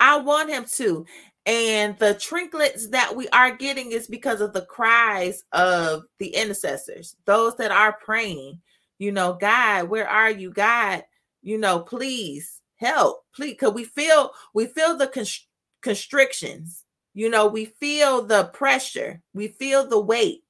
[0.00, 1.06] I want him to.
[1.44, 7.16] And the trinkets that we are getting is because of the cries of the intercessors,
[7.24, 8.60] those that are praying.
[8.98, 10.52] You know, God, where are you?
[10.52, 11.02] God,
[11.42, 13.24] you know, please help.
[13.34, 15.48] Please, because we feel we feel the const-
[15.82, 16.84] constrictions.
[17.14, 20.44] You know, we feel the pressure, we feel the weight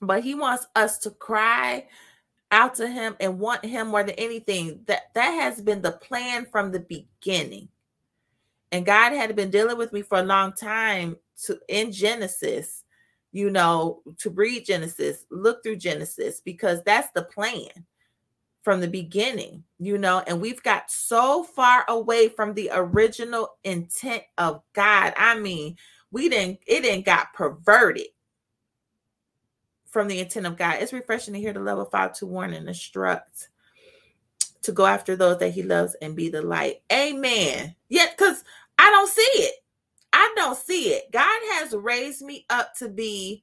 [0.00, 1.86] But he wants us to cry
[2.50, 4.80] out to him and want him more than anything.
[4.86, 7.68] That that has been the plan from the beginning.
[8.72, 12.84] And God had been dealing with me for a long time to in Genesis,
[13.30, 17.86] you know, to read Genesis, look through Genesis, because that's the plan
[18.62, 24.22] from the beginning, you know, and we've got so far away from the original intent
[24.38, 25.12] of God.
[25.16, 25.76] I mean,
[26.12, 28.06] we didn't, it didn't got perverted
[29.86, 30.76] from the intent of God.
[30.80, 33.48] It's refreshing to hear the level five to warn and instruct
[34.62, 36.82] to go after those that he loves and be the light.
[36.92, 37.74] Amen.
[37.88, 38.44] Yet, because
[38.78, 39.54] I don't see it.
[40.12, 41.10] I don't see it.
[41.10, 43.42] God has raised me up to be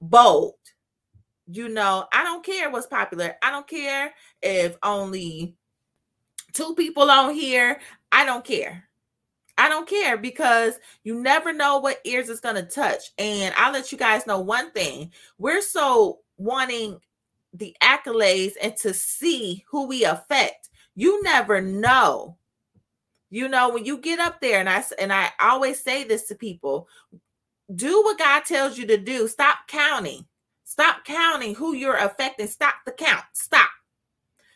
[0.00, 0.54] bold
[1.46, 3.36] you know, I don't care what's popular.
[3.42, 5.54] I don't care if only
[6.52, 7.80] two people on here,
[8.10, 8.84] I don't care.
[9.58, 13.12] I don't care because you never know what ears it's going to touch.
[13.18, 15.12] And I'll let you guys know one thing.
[15.38, 17.00] We're so wanting
[17.54, 20.68] the accolades and to see who we affect.
[20.94, 22.36] You never know.
[23.30, 26.34] You know, when you get up there, and I and I always say this to
[26.34, 26.88] people,
[27.74, 29.26] do what God tells you to do.
[29.26, 30.26] Stop counting.
[30.76, 32.46] Stop counting who you're affecting.
[32.46, 33.24] Stop the count.
[33.32, 33.70] Stop.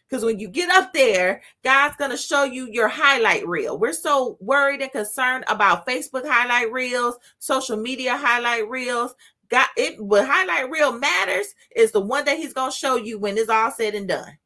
[0.07, 3.79] Because when you get up there, God's going to show you your highlight reel.
[3.79, 9.15] We're so worried and concerned about Facebook highlight reels, social media highlight reels.
[9.49, 13.19] God, it what highlight reel matters is the one that He's going to show you
[13.19, 14.37] when it's all said and done.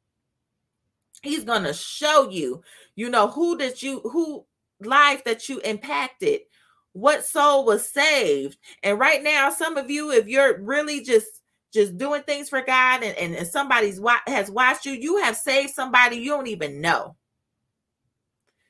[1.23, 2.63] He's going to show you,
[2.95, 4.45] you know, who did you, who
[4.81, 6.43] life that you impacted,
[6.93, 8.59] what soul was saved.
[8.85, 11.41] And right now, some of you, if you're really just
[11.75, 15.37] just doing things for God and, and, and somebody's wa- has watched you, you have
[15.37, 17.17] saved somebody you don't even know.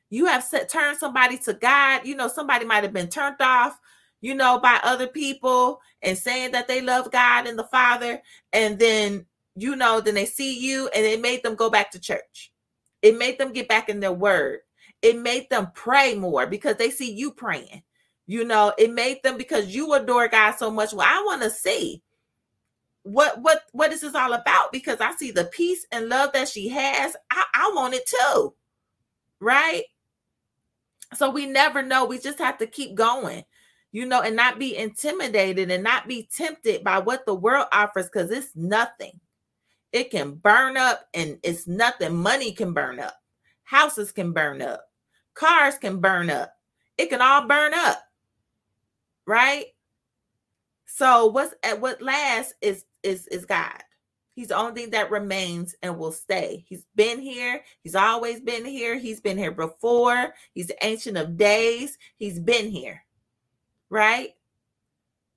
[0.08, 2.06] You have set, turned somebody to God.
[2.06, 3.78] You know, somebody might have been turned off,
[4.20, 8.22] you know, by other people and saying that they love God and the Father.
[8.52, 12.00] And then, you know, then they see you and it made them go back to
[12.00, 12.52] church.
[13.02, 14.60] It made them get back in their word.
[15.02, 17.82] It made them pray more because they see you praying.
[18.26, 20.94] You know, it made them because you adore God so much.
[20.94, 22.02] Well, I want to see
[23.04, 24.72] what what what is this all about?
[24.72, 27.14] Because i see the peace and love that she has.
[27.30, 28.54] I, I want it too
[29.40, 29.82] right?
[31.14, 32.06] So we never know.
[32.06, 33.44] We just have to keep going
[33.92, 38.06] you know and not be intimidated and not be tempted by what the world offers
[38.06, 39.20] because it's nothing.
[39.92, 42.16] It can burn up and it's nothing.
[42.16, 43.14] Money can burn up.
[43.62, 44.82] Houses can burn up.
[45.34, 46.52] Cars can burn up.
[46.98, 48.00] It can all burn up
[49.26, 49.66] right?
[50.86, 53.82] So what's at what lasts is is is God.
[54.34, 56.64] He's the only thing that remains and will stay.
[56.68, 57.62] He's been here.
[57.82, 58.98] He's always been here.
[58.98, 60.34] He's been here before.
[60.52, 61.98] He's the ancient of days.
[62.16, 63.04] He's been here.
[63.90, 64.30] Right?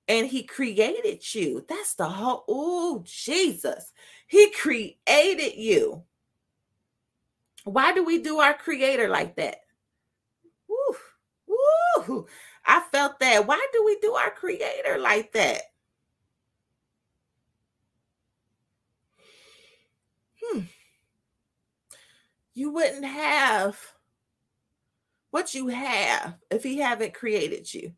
[0.08, 1.64] And he created you.
[1.70, 3.92] That's the whole oh Jesus.
[4.26, 6.04] He created you.
[7.66, 9.58] Why do we do our creator like that?
[10.68, 10.98] Woo,
[12.08, 12.26] woo.
[12.66, 13.46] I felt that.
[13.46, 15.62] Why do we do our creator like that?
[20.52, 20.62] Hmm,
[22.54, 23.78] you wouldn't have
[25.32, 27.94] what you have if he haven't created you.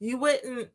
[0.00, 0.68] You wouldn't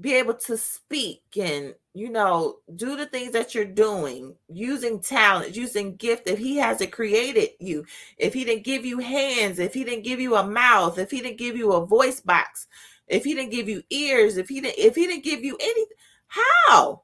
[0.00, 5.54] be able to speak and you know do the things that you're doing using talent
[5.54, 7.84] using gift if he hasn't created you.
[8.16, 11.20] If he didn't give you hands if he didn't give you a mouth if he
[11.20, 12.66] didn't give you a voice box
[13.08, 15.96] if he didn't give you ears if he didn't if he didn't give you anything
[16.28, 17.02] how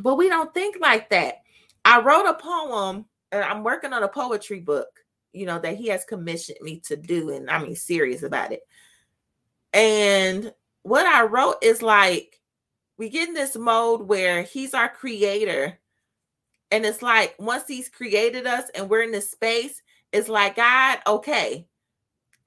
[0.00, 1.42] but we don't think like that.
[1.84, 4.88] I wrote a poem and I'm working on a poetry book,
[5.32, 7.30] you know, that he has commissioned me to do.
[7.30, 8.62] And I mean, serious about it.
[9.72, 12.40] And what I wrote is like,
[12.98, 15.78] we get in this mode where he's our creator.
[16.70, 19.82] And it's like, once he's created us and we're in this space,
[20.12, 21.66] it's like, God, okay,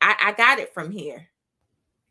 [0.02, 1.28] I, I got it from here.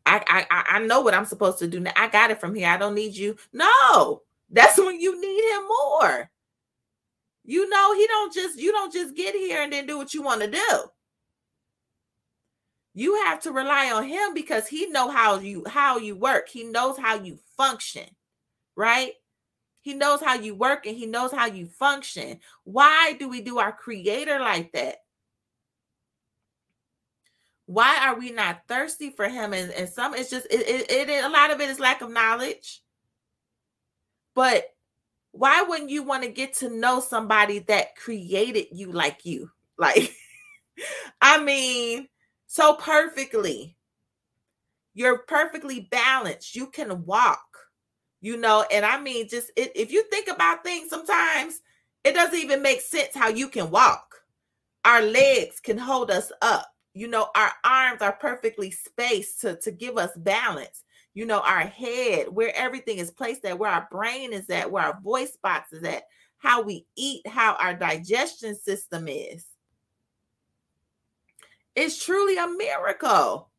[0.05, 1.91] I, I I know what I'm supposed to do now.
[1.95, 2.67] I got it from here.
[2.67, 3.35] I don't need you.
[3.53, 6.29] No, that's when you need him more.
[7.43, 10.21] You know, he don't just you don't just get here and then do what you
[10.21, 10.79] want to do.
[12.93, 16.49] You have to rely on him because he know how you how you work.
[16.49, 18.05] He knows how you function,
[18.75, 19.13] right?
[19.81, 22.39] He knows how you work and he knows how you function.
[22.63, 24.97] Why do we do our creator like that?
[27.65, 29.53] Why are we not thirsty for him?
[29.53, 32.11] And, and some it's just it, it, it a lot of it is lack of
[32.11, 32.81] knowledge.
[34.39, 34.73] But
[35.33, 39.51] why wouldn't you want to get to know somebody that created you like you?
[39.77, 40.13] Like,
[41.21, 42.07] I mean,
[42.47, 43.75] so perfectly.
[44.93, 46.55] You're perfectly balanced.
[46.55, 47.45] You can walk,
[48.21, 51.59] you know, and I mean, just it, if you think about things sometimes,
[52.05, 54.15] it doesn't even make sense how you can walk.
[54.85, 56.65] Our legs can hold us up.
[56.93, 60.83] You know, our arms are perfectly spaced to, to give us balance
[61.13, 64.83] you know, our head, where everything is placed at, where our brain is at, where
[64.83, 66.03] our voice box is at,
[66.37, 69.45] how we eat, how our digestion system is.
[71.75, 73.49] It's truly a miracle.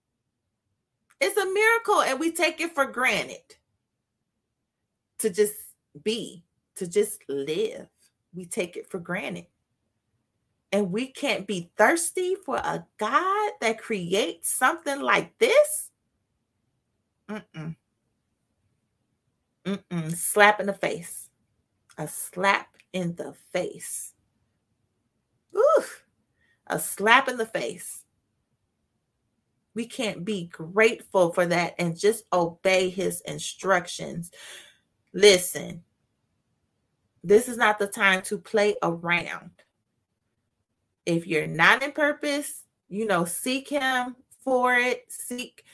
[1.20, 3.56] It's a miracle, and we take it for granted
[5.18, 5.54] to just
[6.02, 6.44] be,
[6.76, 7.86] to just live.
[8.34, 9.46] We take it for granted.
[10.72, 15.89] And we can't be thirsty for a God that creates something like this
[17.30, 17.76] Mm-mm.
[19.64, 20.16] Mm-mm.
[20.16, 21.28] Slap in the face.
[21.96, 24.14] A slap in the face.
[25.56, 26.04] Oof,
[26.66, 28.04] a slap in the face.
[29.74, 34.30] We can't be grateful for that and just obey his instructions.
[35.12, 35.84] Listen,
[37.22, 39.50] this is not the time to play around.
[41.06, 45.04] If you're not in purpose, you know, seek him for it.
[45.08, 45.64] Seek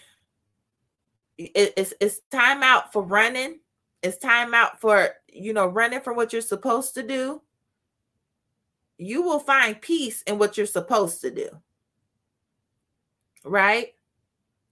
[1.39, 3.61] it's it's time out for running.
[4.03, 7.43] It's time out for you know running from what you're supposed to do.
[8.99, 11.49] You will find peace in what you're supposed to do.
[13.45, 13.95] Right?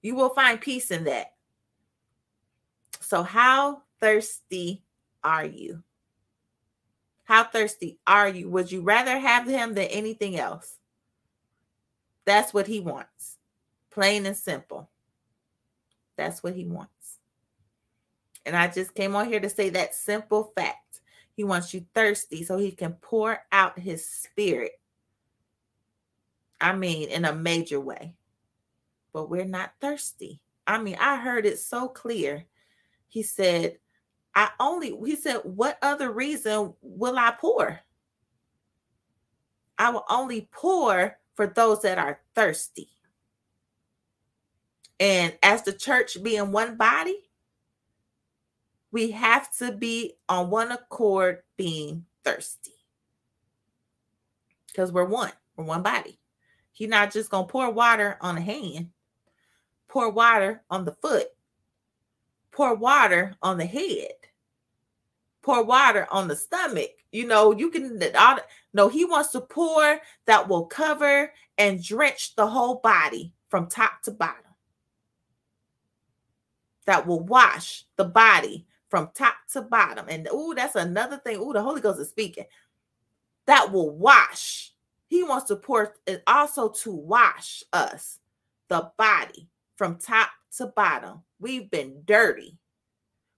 [0.03, 1.33] You will find peace in that.
[3.01, 4.83] So how thirsty
[5.23, 5.83] are you?
[7.25, 8.49] How thirsty are you?
[8.51, 10.79] Would you rather have him than anything else?
[12.25, 13.39] That's what he wants.
[13.91, 14.91] Plain and simple.
[16.17, 17.19] That's what he wants.
[18.47, 21.01] And I just came on here to say that simple fact.
[21.35, 24.73] He wants you thirsty so he can pour out his spirit.
[26.61, 28.15] I mean, in a major way.
[29.12, 30.41] But we're not thirsty.
[30.67, 32.45] I mean, I heard it so clear.
[33.09, 33.79] He said,
[34.35, 37.81] I only, he said, what other reason will I pour?
[39.79, 42.89] I will only pour for those that are thirsty.
[45.01, 47.18] And as the church being one body,
[48.92, 52.70] we have to be on one accord being thirsty.
[54.68, 56.18] Because we're one, we're one body.
[56.72, 58.90] He's not just going to pour water on a hand,
[59.88, 61.26] pour water on the foot,
[62.51, 64.12] pour water on the head,
[65.42, 66.90] pour water on the stomach.
[67.12, 68.01] You know, you can
[68.72, 74.03] no, he wants to pour that will cover and drench the whole body from top
[74.03, 74.54] to bottom.
[76.87, 80.07] That will wash the body from top to bottom.
[80.09, 81.39] And oh, that's another thing.
[81.41, 82.45] Oh, the Holy Ghost is speaking.
[83.47, 84.72] That will wash.
[85.07, 88.18] He wants to pour it also to wash us,
[88.68, 91.22] the body, from top to bottom.
[91.41, 92.59] We've been dirty.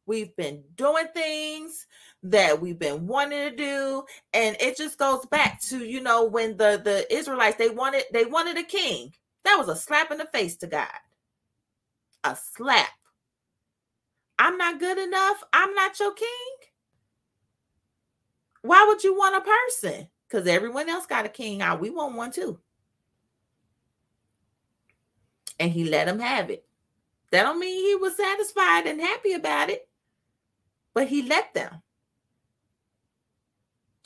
[0.06, 1.86] We've been doing things
[2.22, 6.56] that we've been wanting to do and it just goes back to you know when
[6.56, 9.12] the the Israelites they wanted they wanted a king.
[9.44, 10.88] That was a slap in the face to God.
[12.24, 12.88] A slap.
[14.38, 15.42] I'm not good enough.
[15.52, 16.28] I'm not your king.
[18.62, 20.08] Why would you want a person?
[20.28, 21.80] Because everyone else got a king out.
[21.80, 22.58] We want one too.
[25.58, 26.66] And he let him have it.
[27.30, 29.88] That don't mean he was satisfied and happy about it,
[30.94, 31.82] but he let them.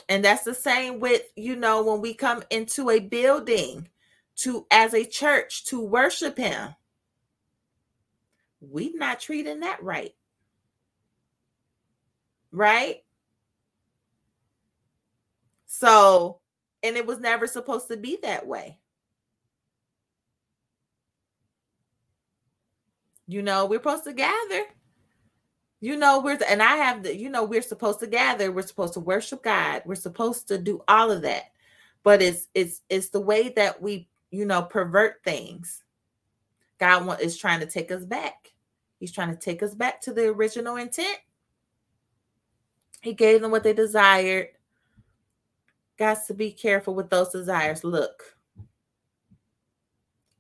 [0.09, 3.89] And that's the same with, you know, when we come into a building
[4.37, 6.75] to as a church to worship him.
[8.61, 10.15] We're not treating that right.
[12.53, 13.03] Right?
[15.67, 16.41] So,
[16.83, 18.79] and it was never supposed to be that way.
[23.27, 24.65] You know, we're supposed to gather
[25.81, 28.95] you know, we're and I have the, you know, we're supposed to gather, we're supposed
[28.95, 31.45] to worship God, we're supposed to do all of that.
[32.03, 35.83] But it's it's it's the way that we, you know, pervert things.
[36.79, 38.53] God want, is trying to take us back.
[38.99, 41.19] He's trying to take us back to the original intent.
[43.01, 44.49] He gave them what they desired.
[45.99, 47.85] Got to be careful with those desires.
[47.85, 48.37] Look,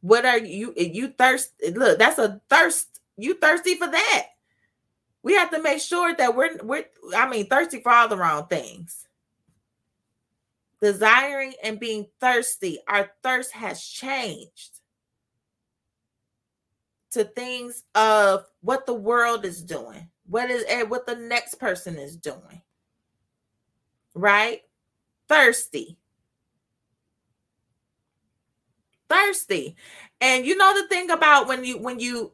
[0.00, 0.72] what are you?
[0.76, 1.52] You thirst?
[1.74, 3.00] Look, that's a thirst.
[3.16, 4.26] You thirsty for that?
[5.22, 6.84] We have to make sure that we're we're
[7.16, 9.06] I mean thirsty for all the wrong things.
[10.80, 14.80] Desiring and being thirsty, our thirst has changed
[17.10, 22.16] to things of what the world is doing, what is what the next person is
[22.16, 22.62] doing.
[24.14, 24.62] Right?
[25.28, 25.98] Thirsty.
[29.08, 29.76] Thirsty.
[30.20, 32.32] And you know the thing about when you when you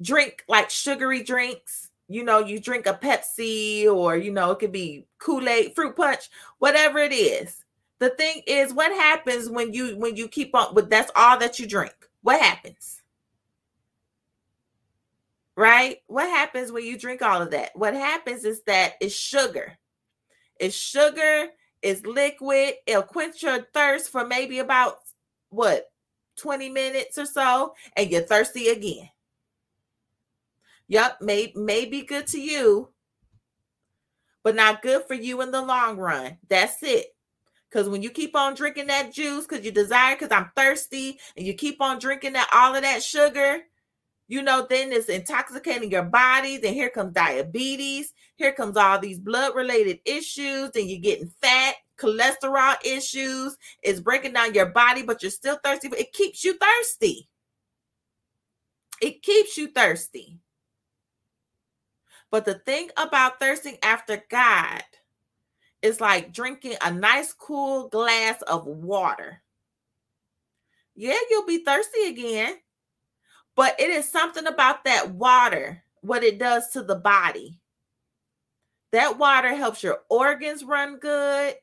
[0.00, 4.72] drink like sugary drinks you know, you drink a Pepsi or, you know, it could
[4.72, 7.64] be Kool-Aid, fruit punch, whatever it is.
[7.98, 11.58] The thing is, what happens when you when you keep on with that's all that
[11.58, 11.94] you drink?
[12.22, 13.00] What happens?
[15.56, 15.98] Right?
[16.08, 17.70] What happens when you drink all of that?
[17.74, 19.78] What happens is that it's sugar.
[20.58, 21.48] It's sugar,
[21.82, 24.96] it's liquid, it'll quench your thirst for maybe about
[25.50, 25.86] what
[26.38, 29.08] 20 minutes or so, and you're thirsty again.
[30.88, 32.90] Yep, may may be good to you,
[34.42, 36.38] but not good for you in the long run.
[36.48, 37.06] That's it.
[37.70, 41.46] Because when you keep on drinking that juice because you desire, because I'm thirsty, and
[41.46, 43.62] you keep on drinking that all of that sugar,
[44.26, 46.56] you know, then it's intoxicating your body.
[46.56, 48.12] Then here comes diabetes.
[48.36, 50.70] Here comes all these blood related issues.
[50.70, 55.88] Then you're getting fat, cholesterol issues, it's breaking down your body, but you're still thirsty.
[55.88, 57.28] But it keeps you thirsty.
[59.00, 60.38] It keeps you thirsty.
[62.30, 64.82] But the thing about thirsting after God
[65.82, 69.42] is like drinking a nice cool glass of water.
[70.96, 72.56] Yeah, you'll be thirsty again,
[73.56, 77.60] but it is something about that water, what it does to the body.
[78.92, 81.54] That water helps your organs run good.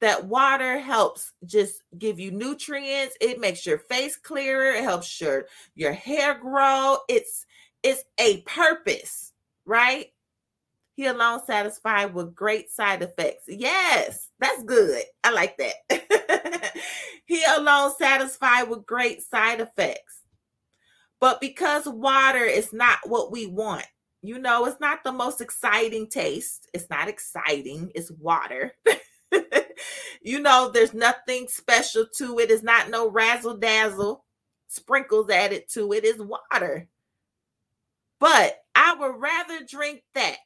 [0.00, 3.16] That water helps just give you nutrients.
[3.20, 4.72] It makes your face clearer.
[4.72, 6.98] It helps your your hair grow.
[7.08, 7.46] It's
[7.82, 9.32] it's a purpose,
[9.64, 10.06] right?
[10.94, 13.44] He alone satisfied with great side effects.
[13.46, 15.02] Yes, that's good.
[15.22, 16.74] I like that.
[17.24, 20.17] he alone satisfied with great side effects.
[21.20, 23.86] But because water is not what we want,
[24.22, 26.68] you know, it's not the most exciting taste.
[26.72, 28.74] It's not exciting, it's water.
[30.22, 32.50] you know, there's nothing special to it.
[32.50, 34.24] It's not no razzle dazzle
[34.68, 36.04] sprinkles added to it.
[36.04, 36.88] It's water.
[38.20, 40.36] But I would rather drink that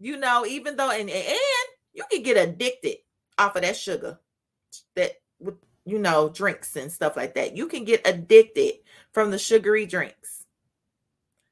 [0.00, 1.38] you know, even though and and
[1.92, 2.96] you can get addicted
[3.38, 4.18] off of that sugar
[4.96, 5.54] that with
[5.84, 7.56] you know drinks and stuff like that.
[7.56, 8.74] You can get addicted
[9.12, 10.46] from the sugary drinks.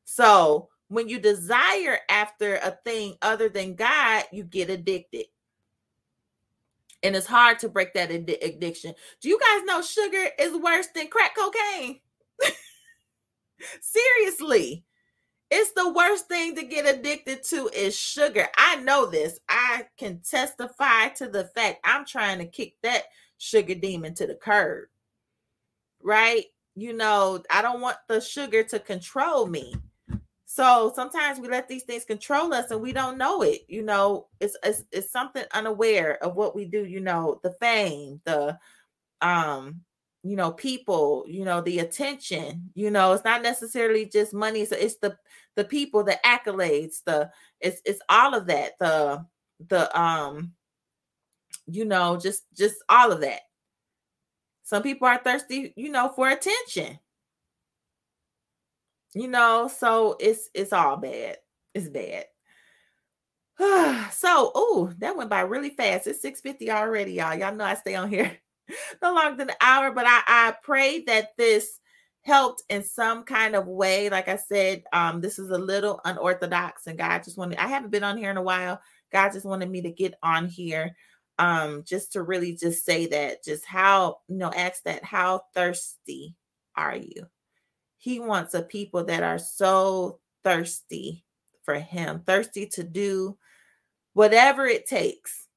[0.04, 5.26] So when you desire after a thing other than God, you get addicted.
[7.02, 8.94] And it's hard to break that ad- addiction.
[9.20, 12.00] Do you guys know sugar is worse than crack cocaine?
[13.80, 14.84] Seriously.
[15.50, 18.46] It's the worst thing to get addicted to is sugar.
[18.56, 19.38] I know this.
[19.48, 23.04] I can testify to the fact I'm trying to kick that
[23.42, 24.84] sugar demon to the curb.
[26.00, 26.44] Right?
[26.76, 29.74] You know, I don't want the sugar to control me.
[30.46, 33.62] So sometimes we let these things control us and we don't know it.
[33.68, 38.20] You know, it's it's, it's something unaware of what we do, you know, the fame,
[38.24, 38.58] the
[39.20, 39.80] um
[40.24, 44.76] you know people you know the attention you know it's not necessarily just money so
[44.76, 45.16] it's the
[45.56, 47.28] the people the accolades the
[47.60, 49.24] it's it's all of that the
[49.68, 50.52] the um
[51.66, 53.40] you know just just all of that.
[54.62, 56.98] Some people are thirsty you know for attention.
[59.14, 61.38] You know so it's it's all bad.
[61.74, 62.26] It's bad.
[64.12, 66.06] So oh that went by really fast.
[66.06, 67.34] It's 650 already y'all.
[67.34, 68.38] Y'all know i stay on here
[69.02, 71.80] no longer than an hour, but I, I pray that this
[72.22, 74.08] helped in some kind of way.
[74.08, 77.90] Like I said, um, this is a little unorthodox, and God just wanted, I haven't
[77.90, 78.80] been on here in a while.
[79.12, 80.94] God just wanted me to get on here
[81.38, 86.36] um just to really just say that just how you know ask that how thirsty
[86.76, 87.26] are you?
[87.98, 91.24] He wants a people that are so thirsty
[91.64, 93.38] for him thirsty to do
[94.14, 95.48] whatever it takes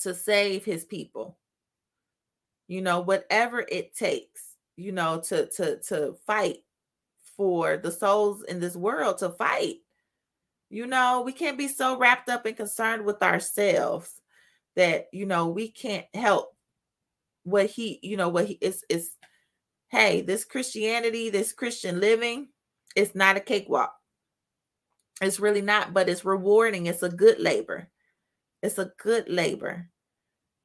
[0.00, 1.38] to save his people.
[2.68, 6.58] You know whatever it takes you know to to to fight
[7.36, 9.76] for the souls in this world to fight
[10.70, 14.20] you know we can't be so wrapped up and concerned with ourselves
[14.76, 16.54] that you know we can't help
[17.44, 19.10] what he you know what he is is
[19.88, 22.48] hey this christianity this christian living
[22.94, 23.94] it's not a cakewalk
[25.20, 27.88] it's really not but it's rewarding it's a good labor
[28.62, 29.88] it's a good labor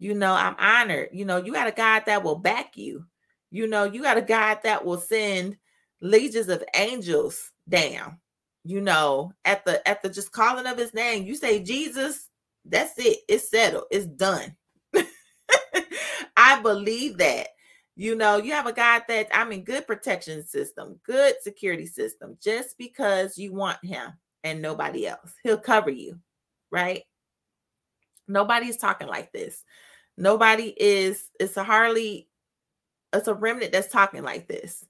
[0.04, 1.10] you know, I'm honored.
[1.14, 3.06] You know, you got a God that will back you.
[3.52, 5.56] You know, you got a God that will send
[6.02, 8.18] legions of angels down.
[8.64, 12.30] You know, at the at the just calling of his name, you say Jesus,
[12.66, 13.20] that's it.
[13.28, 13.86] It's settled.
[13.92, 14.56] It's done.
[16.38, 17.48] I believe that.
[17.96, 22.38] You know, you have a God that I mean, good protection system, good security system,
[22.42, 25.34] just because you want him and nobody else.
[25.44, 26.20] He'll cover you,
[26.72, 27.04] right?
[28.28, 29.64] Nobody's talking like this.
[30.18, 32.28] Nobody is, it's a hardly,
[33.12, 34.86] it's a remnant that's talking like this.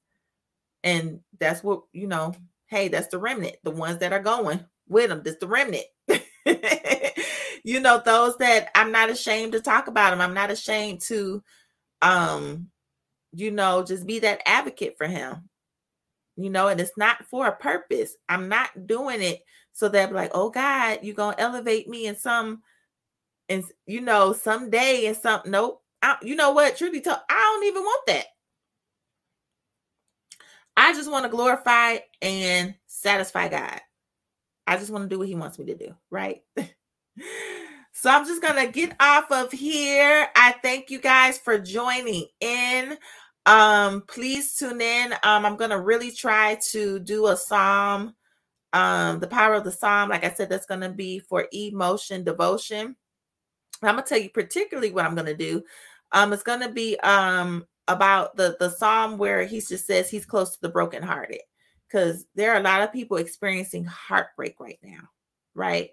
[0.83, 2.33] And that's what, you know,
[2.73, 5.21] hey, that's the remnant, the ones that are going with them.
[5.23, 5.85] That's the remnant.
[7.63, 10.21] you know, those that I'm not ashamed to talk about them.
[10.21, 11.43] I'm not ashamed to,
[12.01, 12.67] um,
[13.31, 15.49] you know, just be that advocate for him.
[16.35, 18.15] You know, and it's not for a purpose.
[18.27, 22.63] I'm not doing it so that like, oh God, you're gonna elevate me in some
[23.49, 27.67] and you know someday and some nope I, you know what truly tell i don't
[27.67, 28.25] even want that
[30.77, 33.79] i just want to glorify and satisfy god.
[34.65, 36.41] I just want to do what he wants me to do right?
[37.95, 40.27] So i'm just gonna get off of here.
[40.35, 42.97] I thank you guys for joining in.
[43.45, 45.13] Um please tune in.
[45.23, 48.15] Um i'm gonna really try to do a psalm
[48.73, 52.95] um the power of the psalm like i said that's gonna be for emotion devotion.
[53.83, 55.63] I'm gonna tell you particularly what I'm gonna do.
[56.11, 60.51] Um, it's gonna be um about the the psalm where he just says he's close
[60.51, 61.41] to the brokenhearted,
[61.87, 65.09] because there are a lot of people experiencing heartbreak right now,
[65.55, 65.91] right?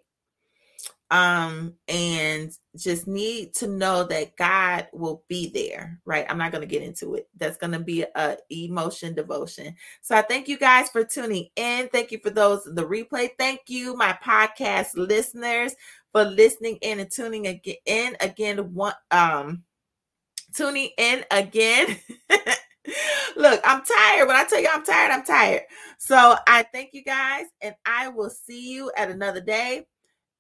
[1.11, 6.25] um and just need to know that god will be there right?
[6.29, 7.29] I'm not going to get into it.
[7.37, 9.75] That's going to be a emotion devotion.
[10.03, 11.89] So i thank you guys for tuning in.
[11.89, 13.31] Thank you for those the replay.
[13.39, 15.75] Thank you my podcast listeners
[16.13, 19.65] for listening in and tuning again in again one um
[20.55, 21.99] tuning in again
[23.37, 24.27] Look, I'm tired.
[24.27, 25.63] When I tell you I'm tired, I'm tired.
[25.99, 29.87] So I thank you guys, and I will see you at another day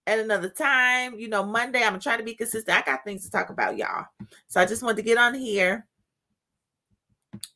[0.06, 1.18] at another time.
[1.18, 2.76] You know, Monday, I'm trying to be consistent.
[2.76, 4.06] I got things to talk about, y'all.
[4.48, 5.86] So I just wanted to get on here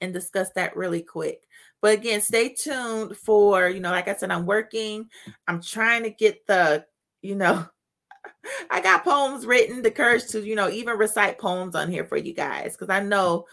[0.00, 1.42] and discuss that really quick.
[1.82, 5.08] But again, stay tuned for, you know, like I said, I'm working.
[5.48, 6.86] I'm trying to get the,
[7.20, 7.66] you know,
[8.70, 12.16] I got poems written, the courage to, you know, even recite poems on here for
[12.16, 13.46] you guys because I know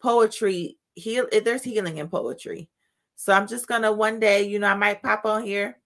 [0.00, 2.68] poetry heal eh, there's healing in poetry.
[3.16, 5.78] So I'm just gonna one day, you know, I might pop on here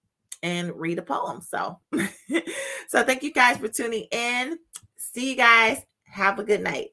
[0.43, 1.41] and read a poem.
[1.41, 1.79] So,
[2.87, 4.57] so thank you guys for tuning in.
[4.97, 5.85] See you guys.
[6.05, 6.89] Have a good night.